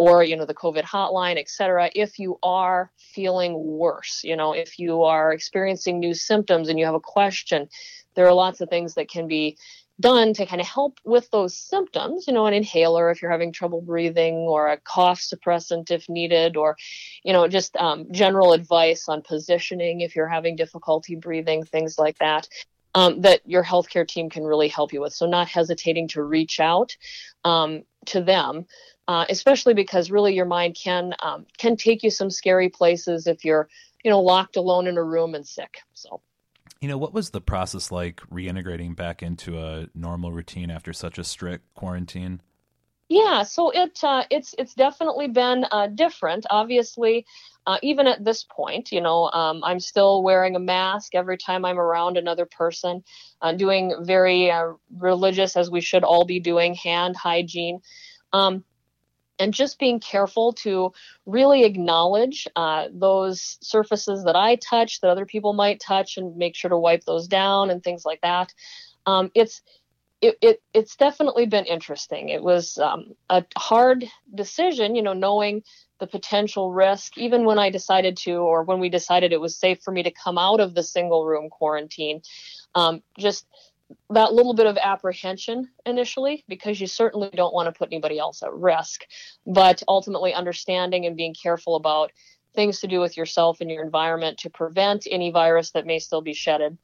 or, 0.00 0.24
you 0.24 0.34
know, 0.34 0.46
the 0.46 0.54
COVID 0.54 0.84
hotline, 0.84 1.36
et 1.36 1.50
cetera, 1.50 1.90
if 1.94 2.18
you 2.18 2.38
are 2.42 2.90
feeling 2.96 3.52
worse, 3.52 4.22
you 4.24 4.34
know, 4.34 4.54
if 4.54 4.78
you 4.78 5.02
are 5.02 5.30
experiencing 5.30 6.00
new 6.00 6.14
symptoms 6.14 6.70
and 6.70 6.78
you 6.78 6.86
have 6.86 6.94
a 6.94 7.00
question, 7.00 7.68
there 8.14 8.26
are 8.26 8.32
lots 8.32 8.62
of 8.62 8.70
things 8.70 8.94
that 8.94 9.10
can 9.10 9.28
be 9.28 9.58
done 10.00 10.32
to 10.32 10.46
kind 10.46 10.62
of 10.62 10.66
help 10.66 10.98
with 11.04 11.30
those 11.32 11.54
symptoms, 11.54 12.26
you 12.26 12.32
know, 12.32 12.46
an 12.46 12.54
inhaler 12.54 13.10
if 13.10 13.20
you're 13.20 13.30
having 13.30 13.52
trouble 13.52 13.82
breathing, 13.82 14.36
or 14.36 14.68
a 14.68 14.78
cough 14.78 15.20
suppressant 15.20 15.90
if 15.90 16.08
needed, 16.08 16.56
or, 16.56 16.78
you 17.22 17.34
know, 17.34 17.46
just 17.46 17.76
um, 17.76 18.06
general 18.10 18.54
advice 18.54 19.06
on 19.06 19.20
positioning 19.20 20.00
if 20.00 20.16
you're 20.16 20.26
having 20.26 20.56
difficulty 20.56 21.14
breathing, 21.14 21.62
things 21.62 21.98
like 21.98 22.16
that. 22.20 22.48
Um, 22.92 23.20
that 23.20 23.42
your 23.44 23.62
healthcare 23.62 24.08
team 24.08 24.30
can 24.30 24.42
really 24.42 24.66
help 24.66 24.92
you 24.92 25.00
with. 25.02 25.12
So, 25.12 25.24
not 25.24 25.46
hesitating 25.46 26.08
to 26.08 26.24
reach 26.24 26.58
out 26.58 26.96
um, 27.44 27.84
to 28.06 28.20
them, 28.20 28.66
uh, 29.10 29.26
especially 29.28 29.74
because 29.74 30.08
really 30.08 30.36
your 30.36 30.44
mind 30.44 30.76
can 30.80 31.12
um, 31.18 31.44
can 31.58 31.76
take 31.76 32.04
you 32.04 32.10
some 32.10 32.30
scary 32.30 32.68
places 32.68 33.26
if 33.26 33.44
you're, 33.44 33.68
you 34.04 34.10
know, 34.10 34.20
locked 34.20 34.56
alone 34.56 34.86
in 34.86 34.96
a 34.96 35.02
room 35.02 35.34
and 35.34 35.44
sick. 35.44 35.78
So. 35.94 36.20
You 36.80 36.86
know, 36.86 36.96
what 36.96 37.12
was 37.12 37.30
the 37.30 37.40
process 37.40 37.90
like 37.90 38.20
reintegrating 38.32 38.94
back 38.94 39.20
into 39.20 39.58
a 39.58 39.88
normal 39.96 40.30
routine 40.30 40.70
after 40.70 40.92
such 40.92 41.18
a 41.18 41.24
strict 41.24 41.74
quarantine? 41.74 42.40
Yeah, 43.08 43.42
so 43.42 43.70
it 43.70 43.98
uh, 44.04 44.22
it's 44.30 44.54
it's 44.56 44.74
definitely 44.74 45.26
been 45.26 45.66
uh, 45.72 45.88
different. 45.88 46.46
Obviously, 46.48 47.26
uh, 47.66 47.78
even 47.82 48.06
at 48.06 48.24
this 48.24 48.44
point, 48.44 48.92
you 48.92 49.00
know, 49.00 49.28
um, 49.32 49.64
I'm 49.64 49.80
still 49.80 50.22
wearing 50.22 50.54
a 50.54 50.60
mask 50.60 51.16
every 51.16 51.36
time 51.36 51.64
I'm 51.64 51.80
around 51.80 52.16
another 52.16 52.46
person, 52.46 53.02
uh, 53.42 53.54
doing 53.54 53.92
very 54.02 54.52
uh, 54.52 54.74
religious, 54.96 55.56
as 55.56 55.68
we 55.68 55.80
should 55.80 56.04
all 56.04 56.24
be 56.24 56.38
doing, 56.38 56.74
hand 56.74 57.16
hygiene. 57.16 57.80
Um, 58.32 58.62
and 59.40 59.54
just 59.54 59.78
being 59.78 59.98
careful 59.98 60.52
to 60.52 60.92
really 61.26 61.64
acknowledge 61.64 62.46
uh, 62.54 62.86
those 62.92 63.58
surfaces 63.60 64.24
that 64.24 64.36
I 64.36 64.56
touch 64.56 65.00
that 65.00 65.10
other 65.10 65.26
people 65.26 65.52
might 65.52 65.80
touch 65.80 66.16
and 66.16 66.36
make 66.36 66.54
sure 66.54 66.68
to 66.68 66.78
wipe 66.78 67.04
those 67.04 67.26
down 67.26 67.70
and 67.70 67.82
things 67.82 68.04
like 68.04 68.20
that. 68.20 68.52
Um, 69.06 69.30
it's 69.34 69.62
it, 70.20 70.36
it, 70.42 70.62
it's 70.74 70.96
definitely 70.96 71.46
been 71.46 71.64
interesting. 71.64 72.28
It 72.28 72.42
was 72.42 72.76
um, 72.76 73.14
a 73.30 73.42
hard 73.56 74.04
decision, 74.34 74.94
you 74.94 75.02
know, 75.02 75.14
knowing 75.14 75.62
the 75.98 76.06
potential 76.06 76.70
risk, 76.70 77.16
even 77.16 77.44
when 77.46 77.58
I 77.58 77.70
decided 77.70 78.18
to, 78.18 78.32
or 78.32 78.62
when 78.62 78.80
we 78.80 78.90
decided 78.90 79.32
it 79.32 79.40
was 79.40 79.56
safe 79.56 79.80
for 79.82 79.92
me 79.92 80.02
to 80.02 80.10
come 80.10 80.36
out 80.36 80.60
of 80.60 80.74
the 80.74 80.82
single 80.82 81.24
room 81.24 81.48
quarantine. 81.48 82.20
Um, 82.74 83.02
just 83.18 83.46
that 84.10 84.32
little 84.32 84.54
bit 84.54 84.66
of 84.66 84.76
apprehension 84.76 85.68
initially 85.86 86.44
because 86.48 86.80
you 86.80 86.86
certainly 86.86 87.30
don't 87.34 87.54
want 87.54 87.66
to 87.66 87.78
put 87.78 87.88
anybody 87.90 88.18
else 88.18 88.42
at 88.42 88.52
risk. 88.52 89.02
But 89.46 89.82
ultimately 89.88 90.34
understanding 90.34 91.06
and 91.06 91.16
being 91.16 91.34
careful 91.34 91.76
about 91.76 92.12
things 92.54 92.80
to 92.80 92.88
do 92.88 93.00
with 93.00 93.16
yourself 93.16 93.60
and 93.60 93.70
your 93.70 93.84
environment 93.84 94.38
to 94.38 94.50
prevent 94.50 95.06
any 95.10 95.30
virus 95.30 95.70
that 95.72 95.86
may 95.86 95.98
still 95.98 96.20
be 96.20 96.34
shedded 96.34 96.76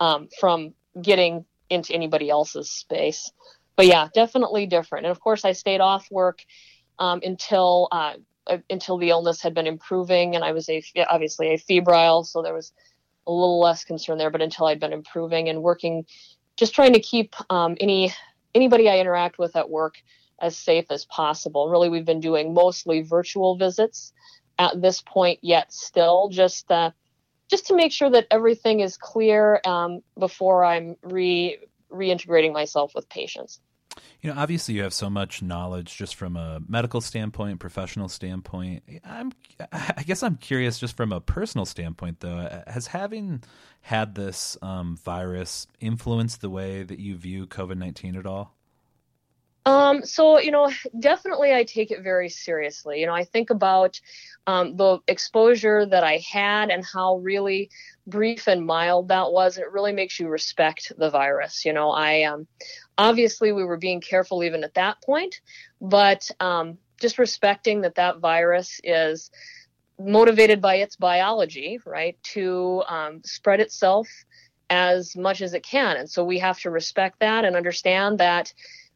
um, 0.00 0.28
from 0.40 0.74
getting 1.00 1.44
into 1.70 1.94
anybody 1.94 2.28
else's 2.28 2.70
space. 2.70 3.30
But 3.76 3.86
yeah 3.86 4.08
definitely 4.14 4.66
different. 4.66 5.06
And 5.06 5.10
of 5.10 5.20
course 5.20 5.44
i 5.44 5.52
stayed 5.52 5.80
off 5.80 6.10
work 6.10 6.44
um, 6.98 7.20
until 7.24 7.88
uh, 7.90 8.14
until 8.70 8.98
the 8.98 9.10
illness 9.10 9.40
had 9.40 9.54
been 9.54 9.66
improving 9.66 10.34
and 10.34 10.44
i 10.44 10.52
was 10.52 10.68
a 10.68 10.82
obviously 11.08 11.48
afebrile 11.48 12.26
so 12.26 12.42
there 12.42 12.54
was 12.54 12.72
a 13.26 13.32
little 13.32 13.60
less 13.60 13.84
concern 13.84 14.18
there 14.18 14.30
but 14.30 14.42
until 14.42 14.66
i'd 14.66 14.80
been 14.80 14.92
improving 14.92 15.48
and 15.48 15.62
working 15.62 16.04
just 16.62 16.76
trying 16.76 16.92
to 16.92 17.00
keep 17.00 17.34
um, 17.50 17.76
any 17.80 18.14
anybody 18.54 18.88
I 18.88 19.00
interact 19.00 19.36
with 19.36 19.56
at 19.56 19.68
work 19.68 19.96
as 20.40 20.56
safe 20.56 20.84
as 20.90 21.04
possible. 21.06 21.68
Really, 21.68 21.88
we've 21.88 22.04
been 22.04 22.20
doing 22.20 22.54
mostly 22.54 23.02
virtual 23.02 23.56
visits 23.56 24.12
at 24.60 24.80
this 24.80 25.02
point, 25.02 25.40
yet 25.42 25.72
still 25.72 26.28
just 26.28 26.70
uh, 26.70 26.92
just 27.50 27.66
to 27.66 27.74
make 27.74 27.90
sure 27.90 28.10
that 28.10 28.28
everything 28.30 28.78
is 28.78 28.96
clear 28.96 29.60
um, 29.64 30.02
before 30.16 30.64
I'm 30.64 30.94
re 31.02 31.58
reintegrating 31.90 32.52
myself 32.52 32.92
with 32.94 33.08
patients. 33.08 33.58
You 34.20 34.30
know, 34.32 34.40
obviously, 34.40 34.74
you 34.74 34.82
have 34.82 34.94
so 34.94 35.10
much 35.10 35.42
knowledge 35.42 35.96
just 35.96 36.14
from 36.14 36.36
a 36.36 36.60
medical 36.68 37.00
standpoint, 37.00 37.58
professional 37.58 38.08
standpoint. 38.08 38.84
I'm, 39.04 39.32
I 39.72 40.04
guess, 40.06 40.22
I'm 40.22 40.36
curious, 40.36 40.78
just 40.78 40.96
from 40.96 41.12
a 41.12 41.20
personal 41.20 41.66
standpoint, 41.66 42.20
though, 42.20 42.62
has 42.66 42.86
having 42.86 43.42
had 43.80 44.14
this 44.14 44.56
um, 44.62 44.96
virus 44.96 45.66
influenced 45.80 46.40
the 46.40 46.50
way 46.50 46.84
that 46.84 47.00
you 47.00 47.16
view 47.16 47.46
COVID 47.46 47.76
nineteen 47.76 48.16
at 48.16 48.26
all? 48.26 48.54
Um, 49.64 50.04
so 50.04 50.40
you 50.40 50.50
know, 50.50 50.70
definitely, 50.98 51.54
I 51.54 51.64
take 51.64 51.90
it 51.90 52.02
very 52.02 52.28
seriously. 52.28 53.00
You 53.00 53.06
know, 53.06 53.14
I 53.14 53.24
think 53.24 53.50
about 53.50 54.00
um, 54.46 54.76
the 54.76 54.98
exposure 55.06 55.86
that 55.86 56.02
I 56.02 56.22
had 56.30 56.70
and 56.70 56.84
how 56.84 57.16
really 57.16 57.70
brief 58.06 58.48
and 58.48 58.66
mild 58.66 59.08
that 59.08 59.30
was. 59.30 59.58
It 59.58 59.70
really 59.70 59.92
makes 59.92 60.18
you 60.18 60.28
respect 60.28 60.92
the 60.98 61.10
virus. 61.10 61.64
You 61.64 61.72
know, 61.72 61.90
I 61.90 62.24
um, 62.24 62.46
obviously 62.98 63.52
we 63.52 63.64
were 63.64 63.76
being 63.76 64.00
careful 64.00 64.42
even 64.42 64.64
at 64.64 64.74
that 64.74 65.00
point, 65.02 65.40
but 65.80 66.28
um, 66.40 66.78
just 67.00 67.18
respecting 67.18 67.82
that 67.82 67.94
that 67.96 68.18
virus 68.18 68.80
is 68.82 69.30
motivated 69.98 70.60
by 70.60 70.76
its 70.76 70.96
biology, 70.96 71.78
right, 71.86 72.20
to 72.22 72.82
um, 72.88 73.20
spread 73.24 73.60
itself 73.60 74.08
as 74.70 75.14
much 75.14 75.42
as 75.42 75.54
it 75.54 75.62
can, 75.62 75.98
and 75.98 76.10
so 76.10 76.24
we 76.24 76.38
have 76.40 76.58
to 76.58 76.70
respect 76.70 77.20
that 77.20 77.44
and 77.44 77.54
understand 77.54 78.18
that 78.18 78.52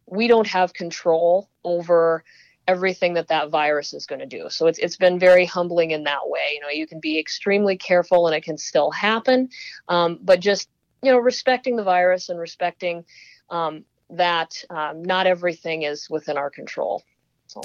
we 0.07 0.29
don't 0.29 0.47
have 0.47 0.73
control 0.73 1.49
over 1.65 2.25
everything 2.69 3.15
that 3.15 3.29
that 3.29 3.51
virus 3.51 3.95
is 3.95 4.07
going 4.07 4.19
to 4.19 4.27
do. 4.27 4.49
So 4.51 4.67
it's 4.67 4.79
it's 4.79 4.97
been 4.97 5.19
very 5.19 5.45
humbling 5.45 5.93
in 5.93 6.05
that 6.05 6.29
way. 6.29 6.51
You 6.55 6.61
know, 6.61 6.69
you 6.69 6.87
can 6.87 7.01
be 7.01 7.19
extremely 7.19 7.77
careful 7.77 8.27
and 8.27 8.35
it 8.35 8.43
can 8.43 8.59
still 8.59 8.91
happen, 8.91 9.49
um, 9.89 10.19
but 10.23 10.41
just 10.41 10.69
you 11.03 11.13
know 11.13 11.19
respecting 11.19 11.77
the 11.77 11.85
virus 11.85 12.29
and 12.29 12.39
respecting 12.39 13.05
um, 13.51 13.85
that 14.11 14.63
um, 14.71 15.03
not 15.03 15.27
everything 15.27 15.83
is 15.83 16.09
within 16.11 16.37
our 16.37 16.51
control. 16.51 17.03
So. 17.47 17.61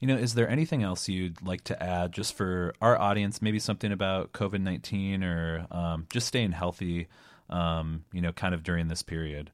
You 0.00 0.06
know, 0.06 0.16
is 0.16 0.32
there 0.32 0.48
anything 0.48 0.82
else 0.82 1.10
you'd 1.10 1.42
like 1.42 1.62
to 1.64 1.82
add 1.82 2.12
just 2.12 2.34
for 2.34 2.72
our 2.80 2.98
audience? 2.98 3.42
Maybe 3.42 3.58
something 3.58 3.92
about 3.92 4.32
COVID 4.32 4.62
19 4.62 5.22
or 5.22 5.66
um, 5.70 6.06
just 6.10 6.26
staying 6.26 6.52
healthy, 6.52 7.08
um, 7.50 8.04
you 8.10 8.22
know, 8.22 8.32
kind 8.32 8.54
of 8.54 8.62
during 8.62 8.88
this 8.88 9.02
period? 9.02 9.50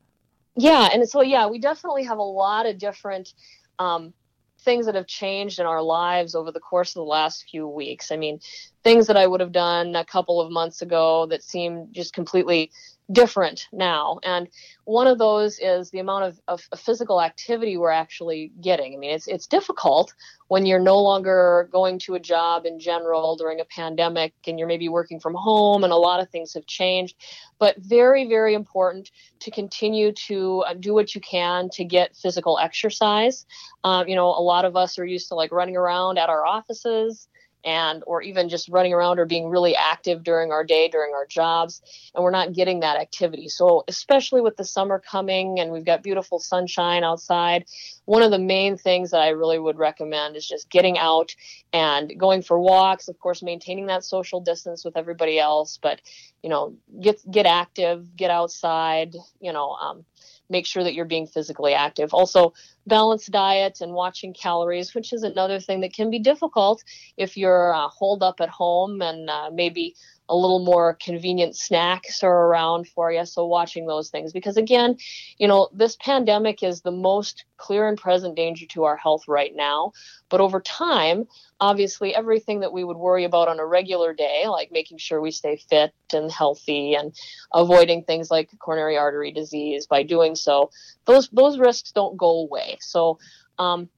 Yeah. 0.57 0.89
And 0.93 1.09
so, 1.09 1.23
yeah, 1.23 1.47
we 1.47 1.59
definitely 1.59 2.05
have 2.05 2.19
a 2.19 2.23
lot 2.23 2.67
of 2.67 2.79
different 2.79 3.33
um, 3.79 4.13
things 4.61 4.87
that 4.87 4.95
have 4.95 5.07
changed 5.07 5.59
in 5.61 5.67
our 5.67 5.83
lives 5.83 6.35
over 6.35 6.51
the 6.51 6.61
course 6.61 6.91
of 6.91 7.01
the 7.01 7.03
last 7.05 7.47
few 7.51 7.69
weeks. 7.69 8.11
I 8.11 8.17
mean, 8.17 8.41
things 8.83 9.07
that 9.07 9.17
I 9.17 9.27
would 9.27 9.41
have 9.41 9.53
done 9.53 9.95
a 9.95 10.05
couple 10.05 10.41
of 10.41 10.51
months 10.51 10.83
ago 10.83 11.27
that 11.27 11.43
seem 11.43 11.89
just 11.93 12.13
completely 12.15 12.71
different 13.13 13.69
now. 13.73 14.19
And 14.25 14.49
one 14.85 15.07
of 15.07 15.19
those 15.19 15.59
is 15.61 15.91
the 15.91 16.01
amount 16.01 16.25
of, 16.25 16.41
of, 16.49 16.69
physical 16.77 17.23
activity 17.23 17.77
we're 17.77 17.91
actually 17.91 18.53
getting. 18.61 18.95
I 18.95 18.97
mean, 18.97 19.11
it's, 19.11 19.29
it's 19.29 19.47
difficult 19.47 20.13
when 20.49 20.67
you're 20.67 20.81
no 20.81 20.99
longer 20.99 21.69
going 21.73 21.99
to 22.01 22.15
a 22.15 22.21
job 22.21 22.67
in 22.67 22.81
general 22.81 23.37
during 23.37 23.61
a 23.61 23.65
pandemic 23.65 24.35
and 24.47 24.59
you're 24.59 24.69
maybe 24.69 24.89
working 24.89 25.21
from 25.21 25.35
home 25.35 25.85
and 25.85 25.93
a 25.93 25.97
lot 25.97 26.21
of 26.21 26.29
things 26.31 26.55
have 26.55 26.67
changed. 26.67 27.17
But 27.59 27.77
very, 27.79 28.29
very 28.29 28.55
important 28.55 29.13
to 29.41 29.51
continue 29.51 30.13
to 30.27 30.65
uh, 30.67 30.75
do 30.75 30.93
what 30.93 31.15
you 31.15 31.21
can 31.21 31.69
to 31.71 31.85
get 31.85 32.17
physical 32.17 32.59
exercise. 32.59 33.47
Um, 33.85 34.09
you 34.09 34.17
know, 34.17 34.27
a 34.27 34.43
lot 34.43 34.65
of 34.65 34.77
us 34.77 34.99
are 34.99 35.07
used 35.07 35.29
to 35.29 35.37
like 35.37 35.53
running 35.53 35.77
around 35.77 36.19
at 36.19 36.29
our 36.29 36.45
offices 36.45 37.29
and 37.67 38.05
or 38.07 38.23
even 38.23 38.49
just 38.49 38.69
running 38.69 38.95
around 38.95 39.19
or 39.19 39.27
being 39.27 39.49
really 39.49 39.75
active 39.75 40.23
during 40.23 40.53
our 40.53 40.65
day 40.65 40.89
during 40.89 41.13
our 41.13 41.27
jobs 41.27 41.83
and 42.15 42.23
we're 42.25 42.31
not 42.31 42.53
getting 42.53 42.81
that 42.81 42.97
activity 42.97 43.49
so 43.49 43.85
especially 43.89 44.41
with 44.41 44.57
the 44.57 44.65
summer 44.65 44.99
coming 44.99 45.59
and 45.59 45.73
we've 45.73 45.85
got 45.85 46.03
beautiful 46.03 46.39
sunshine 46.39 47.03
outside 47.03 47.65
one 48.05 48.23
of 48.23 48.31
the 48.31 48.39
main 48.39 48.77
things 48.77 49.11
that 49.11 49.21
i 49.21 49.29
really 49.29 49.59
would 49.59 49.77
recommend 49.77 50.37
is 50.37 50.47
just 50.47 50.71
getting 50.71 50.97
out 50.97 51.35
and 51.73 52.19
going 52.19 52.41
for 52.41 52.59
walks 52.59 53.09
of 53.09 53.19
course 53.19 53.43
maintaining 53.43 53.87
that 53.87 54.05
social 54.05 54.41
distance 54.41 54.85
with 54.85 54.97
everybody 54.97 55.39
else 55.39 55.79
but 55.83 56.01
you 56.43 56.49
know 56.49 56.75
get 57.01 57.21
get 57.31 57.47
active 57.47 58.17
get 58.17 58.31
outside 58.31 59.15
you 59.41 59.53
know 59.53 59.71
um, 59.73 60.05
make 60.49 60.67
sure 60.67 60.85
that 60.85 60.95
you're 60.95 61.05
being 61.05 61.27
physically 61.27 61.75
active. 61.75 62.15
Also, 62.15 62.55
balanced 62.87 63.31
diet 63.31 63.81
and 63.81 63.93
watching 63.93 64.33
calories, 64.33 64.95
which 64.95 65.13
is 65.13 65.23
another 65.23 65.61
thing 65.61 65.81
that 65.81 65.93
can 65.93 66.11
be 66.11 66.19
difficult 66.19 66.85
if 67.17 67.37
you're 67.37 67.75
uh, 67.75 67.89
holed 67.89 68.23
up 68.23 68.41
at 68.41 68.49
home 68.49 69.03
and 69.03 69.29
uh, 69.29 69.51
maybe 69.53 69.95
a 70.29 70.37
little 70.37 70.65
more 70.65 70.95
convenient 70.95 71.57
snacks 71.57 72.23
are 72.23 72.47
around 72.47 72.89
for 72.89 73.13
you. 73.13 73.25
So 73.25 73.47
watching 73.47 73.87
those 73.87 74.11
things 74.11 74.33
because 74.33 74.57
again, 74.57 74.97
you 75.39 75.47
know, 75.47 75.69
this 75.73 75.97
pandemic 75.97 76.63
is 76.63 76.81
the 76.81 76.91
most 76.91 77.45
clear 77.57 77.89
and 77.89 77.97
present 77.97 78.37
danger 78.37 78.67
to 78.67 78.85
our 78.85 78.97
health 78.97 79.29
right 79.29 79.55
now. 79.55 79.93
But 80.29 80.41
over 80.41 80.61
time, 80.61 81.27
obviously 81.61 82.15
everything 82.15 82.61
that 82.61 82.73
we 82.73 82.85
would 82.85 82.97
worry 82.97 83.25
about 83.25 83.49
on 83.49 83.61
a 83.61 83.67
regular 83.67 84.13
day, 84.13 84.45
like 84.49 84.73
making 84.73 84.99
sure 84.99 85.21
we 85.21 85.31
stay 85.31 85.57
fit 85.57 85.93
and 86.13 86.31
healthy 86.31 86.95
and 86.95 87.15
avoiding 87.55 88.03
things 88.03 88.31
like 88.31 88.51
coronary 88.59 88.97
artery 88.97 89.33
disease 89.33 89.87
by 89.87 90.03
doing 90.03 90.35
so, 90.35 90.71
those 91.07 91.29
those 91.29 91.59
risks 91.59 91.93
don't 91.93 92.17
go 92.17 92.41
away. 92.41 92.76
So 92.83 93.19
um, 93.59 93.89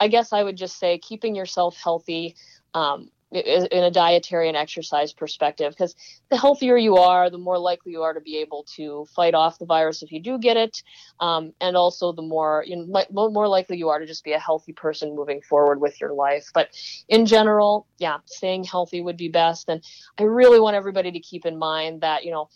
I 0.00 0.08
guess 0.08 0.32
I 0.32 0.42
would 0.42 0.56
just 0.56 0.78
say 0.78 0.98
keeping 0.98 1.34
yourself 1.34 1.76
healthy, 1.76 2.36
um, 2.74 3.10
in 3.30 3.84
a 3.84 3.90
dietary 3.90 4.48
and 4.48 4.56
exercise 4.56 5.12
perspective 5.12 5.72
because 5.72 5.94
the 6.30 6.36
healthier 6.38 6.78
you 6.78 6.96
are 6.96 7.28
the 7.28 7.36
more 7.36 7.58
likely 7.58 7.92
you 7.92 8.02
are 8.02 8.14
to 8.14 8.22
be 8.22 8.38
able 8.38 8.64
to 8.74 9.06
fight 9.14 9.34
off 9.34 9.58
the 9.58 9.66
virus 9.66 10.02
if 10.02 10.10
you 10.10 10.20
do 10.20 10.38
get 10.38 10.56
it. 10.56 10.82
Um, 11.20 11.52
and 11.60 11.76
also 11.76 12.12
the 12.12 12.22
more 12.22 12.64
you 12.66 12.76
know, 12.76 13.04
more 13.10 13.46
likely 13.48 13.76
you 13.76 13.90
are 13.90 13.98
to 13.98 14.06
just 14.06 14.24
be 14.24 14.32
a 14.32 14.38
healthy 14.38 14.72
person 14.72 15.14
moving 15.14 15.42
forward 15.42 15.78
with 15.80 16.00
your 16.00 16.14
life. 16.14 16.48
But 16.54 16.70
in 17.08 17.26
general 17.26 17.86
yeah 17.98 18.18
staying 18.24 18.64
healthy 18.64 19.02
would 19.02 19.18
be 19.18 19.28
best. 19.28 19.68
And 19.68 19.84
i 20.18 20.22
really 20.22 20.60
want 20.60 20.76
everybody 20.76 21.12
to 21.12 21.20
keep 21.20 21.44
in 21.44 21.58
mind 21.58 22.00
that 22.00 22.24
you 22.24 22.30
know 22.30 22.48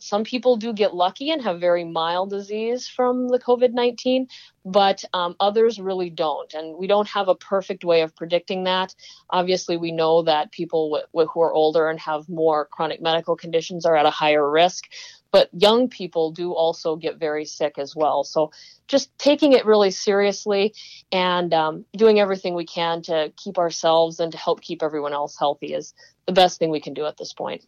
some 0.00 0.24
people 0.24 0.56
do 0.56 0.72
get 0.72 0.94
lucky 0.94 1.30
and 1.30 1.42
have 1.42 1.60
very 1.60 1.84
mild 1.84 2.30
disease 2.30 2.88
from 2.88 3.28
the 3.28 3.38
COVID 3.38 3.72
19, 3.72 4.28
but 4.64 5.04
um, 5.12 5.36
others 5.40 5.78
really 5.78 6.10
don't. 6.10 6.52
And 6.54 6.76
we 6.76 6.86
don't 6.86 7.08
have 7.08 7.28
a 7.28 7.34
perfect 7.34 7.84
way 7.84 8.02
of 8.02 8.16
predicting 8.16 8.64
that. 8.64 8.94
Obviously, 9.30 9.76
we 9.76 9.92
know 9.92 10.22
that 10.22 10.52
people 10.52 10.90
w- 10.90 11.06
w- 11.12 11.28
who 11.32 11.40
are 11.42 11.52
older 11.52 11.88
and 11.88 12.00
have 12.00 12.28
more 12.28 12.66
chronic 12.66 13.00
medical 13.00 13.36
conditions 13.36 13.86
are 13.86 13.96
at 13.96 14.06
a 14.06 14.10
higher 14.10 14.48
risk. 14.48 14.84
But 15.32 15.48
young 15.52 15.88
people 15.88 16.32
do 16.32 16.52
also 16.52 16.96
get 16.96 17.18
very 17.18 17.44
sick 17.44 17.74
as 17.78 17.94
well. 17.94 18.24
So 18.24 18.50
just 18.88 19.16
taking 19.18 19.52
it 19.52 19.64
really 19.64 19.92
seriously 19.92 20.74
and 21.12 21.54
um, 21.54 21.84
doing 21.96 22.18
everything 22.18 22.54
we 22.54 22.66
can 22.66 23.02
to 23.02 23.32
keep 23.36 23.56
ourselves 23.58 24.18
and 24.18 24.32
to 24.32 24.38
help 24.38 24.60
keep 24.60 24.82
everyone 24.82 25.12
else 25.12 25.38
healthy 25.38 25.72
is 25.72 25.94
the 26.26 26.32
best 26.32 26.58
thing 26.58 26.70
we 26.70 26.80
can 26.80 26.94
do 26.94 27.06
at 27.06 27.16
this 27.16 27.32
point. 27.32 27.64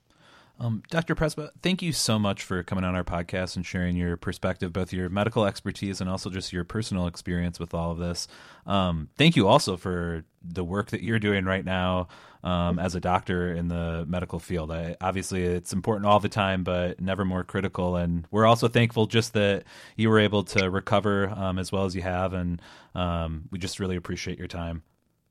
Um, 0.63 0.81
Dr. 0.91 1.17
Prespa, 1.17 1.51
thank 1.61 1.83
you 1.83 1.91
so 1.93 2.21
much 2.21 2.45
for 2.45 2.63
coming 2.63 2.85
on 2.85 2.95
our 2.95 3.03
podcast 3.03 3.57
and 3.57 3.67
sharing 3.67 3.97
your 3.97 4.17
perspective, 4.17 4.73
both 4.73 4.93
your 4.93 5.09
medical 5.09 5.45
expertise 5.45 6.01
and 6.01 6.09
also 6.09 6.31
just 6.31 6.53
your 6.53 6.63
personal 6.63 7.09
experience 7.09 7.59
with 7.59 7.75
all 7.75 7.91
of 7.91 7.99
this. 7.99 8.29
Um, 8.65 9.09
thank 9.19 9.35
you 9.35 9.49
also 9.49 9.77
for 9.77 10.25
the 10.41 10.63
work 10.63 10.91
that 10.91 11.03
you're 11.03 11.19
doing 11.19 11.47
right 11.47 11.65
now 11.65 12.07
um, 12.45 12.79
as 12.79 12.95
a 12.95 13.01
doctor 13.01 13.53
in 13.53 13.67
the 13.67 14.05
medical 14.07 14.39
field. 14.39 14.71
I, 14.71 14.97
obviously, 15.01 15.43
it's 15.43 15.73
important 15.73 16.07
all 16.07 16.21
the 16.21 16.29
time, 16.29 16.63
but 16.63 17.01
never 17.01 17.25
more 17.25 17.43
critical. 17.43 17.97
And 17.97 18.29
we're 18.31 18.47
also 18.47 18.69
thankful 18.69 19.07
just 19.07 19.33
that 19.33 19.65
you 19.97 20.11
were 20.11 20.21
able 20.21 20.45
to 20.45 20.71
recover 20.71 21.29
um, 21.31 21.59
as 21.59 21.73
well 21.73 21.87
as 21.87 21.97
you 21.97 22.03
have, 22.03 22.35
and 22.35 22.63
um, 22.95 23.49
we 23.51 23.59
just 23.59 23.81
really 23.81 23.97
appreciate 23.97 24.39
your 24.39 24.49
time. 24.49 24.85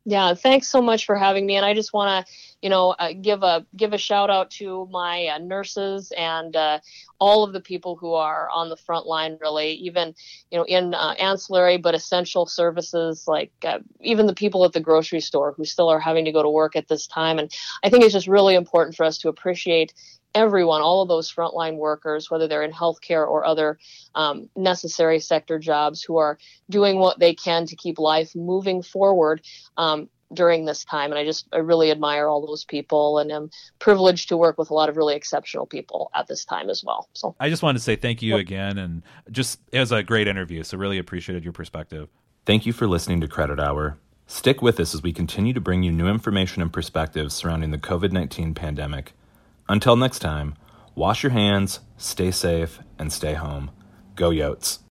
Yeah, 0.03 0.33
thanks 0.33 0.67
so 0.67 0.81
much 0.81 1.05
for 1.05 1.15
having 1.15 1.45
me. 1.45 1.57
And 1.57 1.65
I 1.65 1.75
just 1.75 1.93
want 1.93 2.25
to, 2.25 2.33
you 2.63 2.69
know, 2.69 2.91
uh, 2.97 3.13
give 3.13 3.43
a 3.43 3.65
give 3.75 3.93
a 3.93 3.99
shout 3.99 4.31
out 4.31 4.49
to 4.51 4.87
my 4.89 5.27
uh, 5.27 5.37
nurses 5.37 6.11
and 6.17 6.55
uh, 6.55 6.79
all 7.19 7.43
of 7.43 7.53
the 7.53 7.61
people 7.61 7.95
who 7.95 8.13
are 8.13 8.49
on 8.49 8.69
the 8.69 8.77
front 8.77 9.05
line. 9.05 9.37
Really, 9.39 9.73
even 9.73 10.15
you 10.49 10.57
know, 10.57 10.63
in 10.65 10.95
uh, 10.95 11.13
ancillary 11.19 11.77
but 11.77 11.93
essential 11.93 12.47
services, 12.47 13.25
like 13.27 13.51
uh, 13.63 13.77
even 13.99 14.25
the 14.25 14.33
people 14.33 14.65
at 14.65 14.73
the 14.73 14.79
grocery 14.79 15.19
store 15.21 15.53
who 15.55 15.65
still 15.65 15.89
are 15.89 15.99
having 15.99 16.25
to 16.25 16.31
go 16.31 16.41
to 16.41 16.49
work 16.49 16.75
at 16.75 16.87
this 16.87 17.05
time. 17.05 17.37
And 17.37 17.51
I 17.83 17.89
think 17.91 18.03
it's 18.03 18.13
just 18.13 18.27
really 18.27 18.55
important 18.55 18.95
for 18.95 19.05
us 19.05 19.19
to 19.19 19.29
appreciate 19.29 19.93
everyone, 20.33 20.81
all 20.81 21.01
of 21.01 21.07
those 21.07 21.31
frontline 21.31 21.77
workers, 21.77 22.29
whether 22.29 22.47
they're 22.47 22.63
in 22.63 22.71
healthcare 22.71 23.27
or 23.27 23.45
other 23.45 23.77
um, 24.15 24.49
necessary 24.55 25.19
sector 25.19 25.59
jobs, 25.59 26.03
who 26.03 26.17
are 26.17 26.37
doing 26.69 26.97
what 26.97 27.19
they 27.19 27.33
can 27.33 27.65
to 27.67 27.75
keep 27.75 27.99
life 27.99 28.35
moving 28.35 28.81
forward. 28.81 29.41
Um, 29.77 30.09
during 30.33 30.65
this 30.65 30.85
time. 30.85 31.11
And 31.11 31.19
i 31.19 31.25
just 31.25 31.45
i 31.51 31.57
really 31.57 31.91
admire 31.91 32.27
all 32.27 32.45
those 32.45 32.63
people 32.63 33.19
and 33.19 33.31
am 33.31 33.49
privileged 33.79 34.29
to 34.29 34.37
work 34.37 34.57
with 34.57 34.69
a 34.69 34.73
lot 34.73 34.89
of 34.89 34.97
really 34.97 35.15
exceptional 35.15 35.65
people 35.65 36.09
at 36.15 36.27
this 36.27 36.45
time 36.45 36.69
as 36.69 36.83
well. 36.85 37.09
So 37.13 37.35
i 37.39 37.49
just 37.49 37.63
wanted 37.63 37.79
to 37.79 37.83
say 37.83 37.95
thank 37.95 38.21
you 38.21 38.37
again 38.37 38.77
and 38.77 39.03
just 39.29 39.59
it 39.71 39.79
was 39.79 39.91
a 39.91 40.03
great 40.03 40.27
interview 40.27 40.63
so 40.63 40.77
really 40.77 40.97
appreciated 40.97 41.43
your 41.43 41.53
perspective. 41.53 42.09
Thank 42.45 42.65
you 42.65 42.73
for 42.73 42.87
listening 42.87 43.21
to 43.21 43.27
credit 43.27 43.59
hour. 43.59 43.97
Stick 44.25 44.61
with 44.61 44.79
us 44.79 44.95
as 44.95 45.03
we 45.03 45.11
continue 45.11 45.53
to 45.53 45.59
bring 45.59 45.83
you 45.83 45.91
new 45.91 46.07
information 46.07 46.61
and 46.61 46.71
perspectives 46.71 47.35
surrounding 47.35 47.71
the 47.71 47.77
covid-19 47.77 48.55
pandemic 48.55 49.13
until 49.71 49.95
next 49.95 50.19
time, 50.19 50.55
wash 50.95 51.23
your 51.23 51.31
hands, 51.31 51.79
stay 51.95 52.29
safe, 52.29 52.79
and 52.99 53.11
stay 53.11 53.35
home. 53.35 53.71
Go 54.15 54.29
Yotes. 54.29 54.79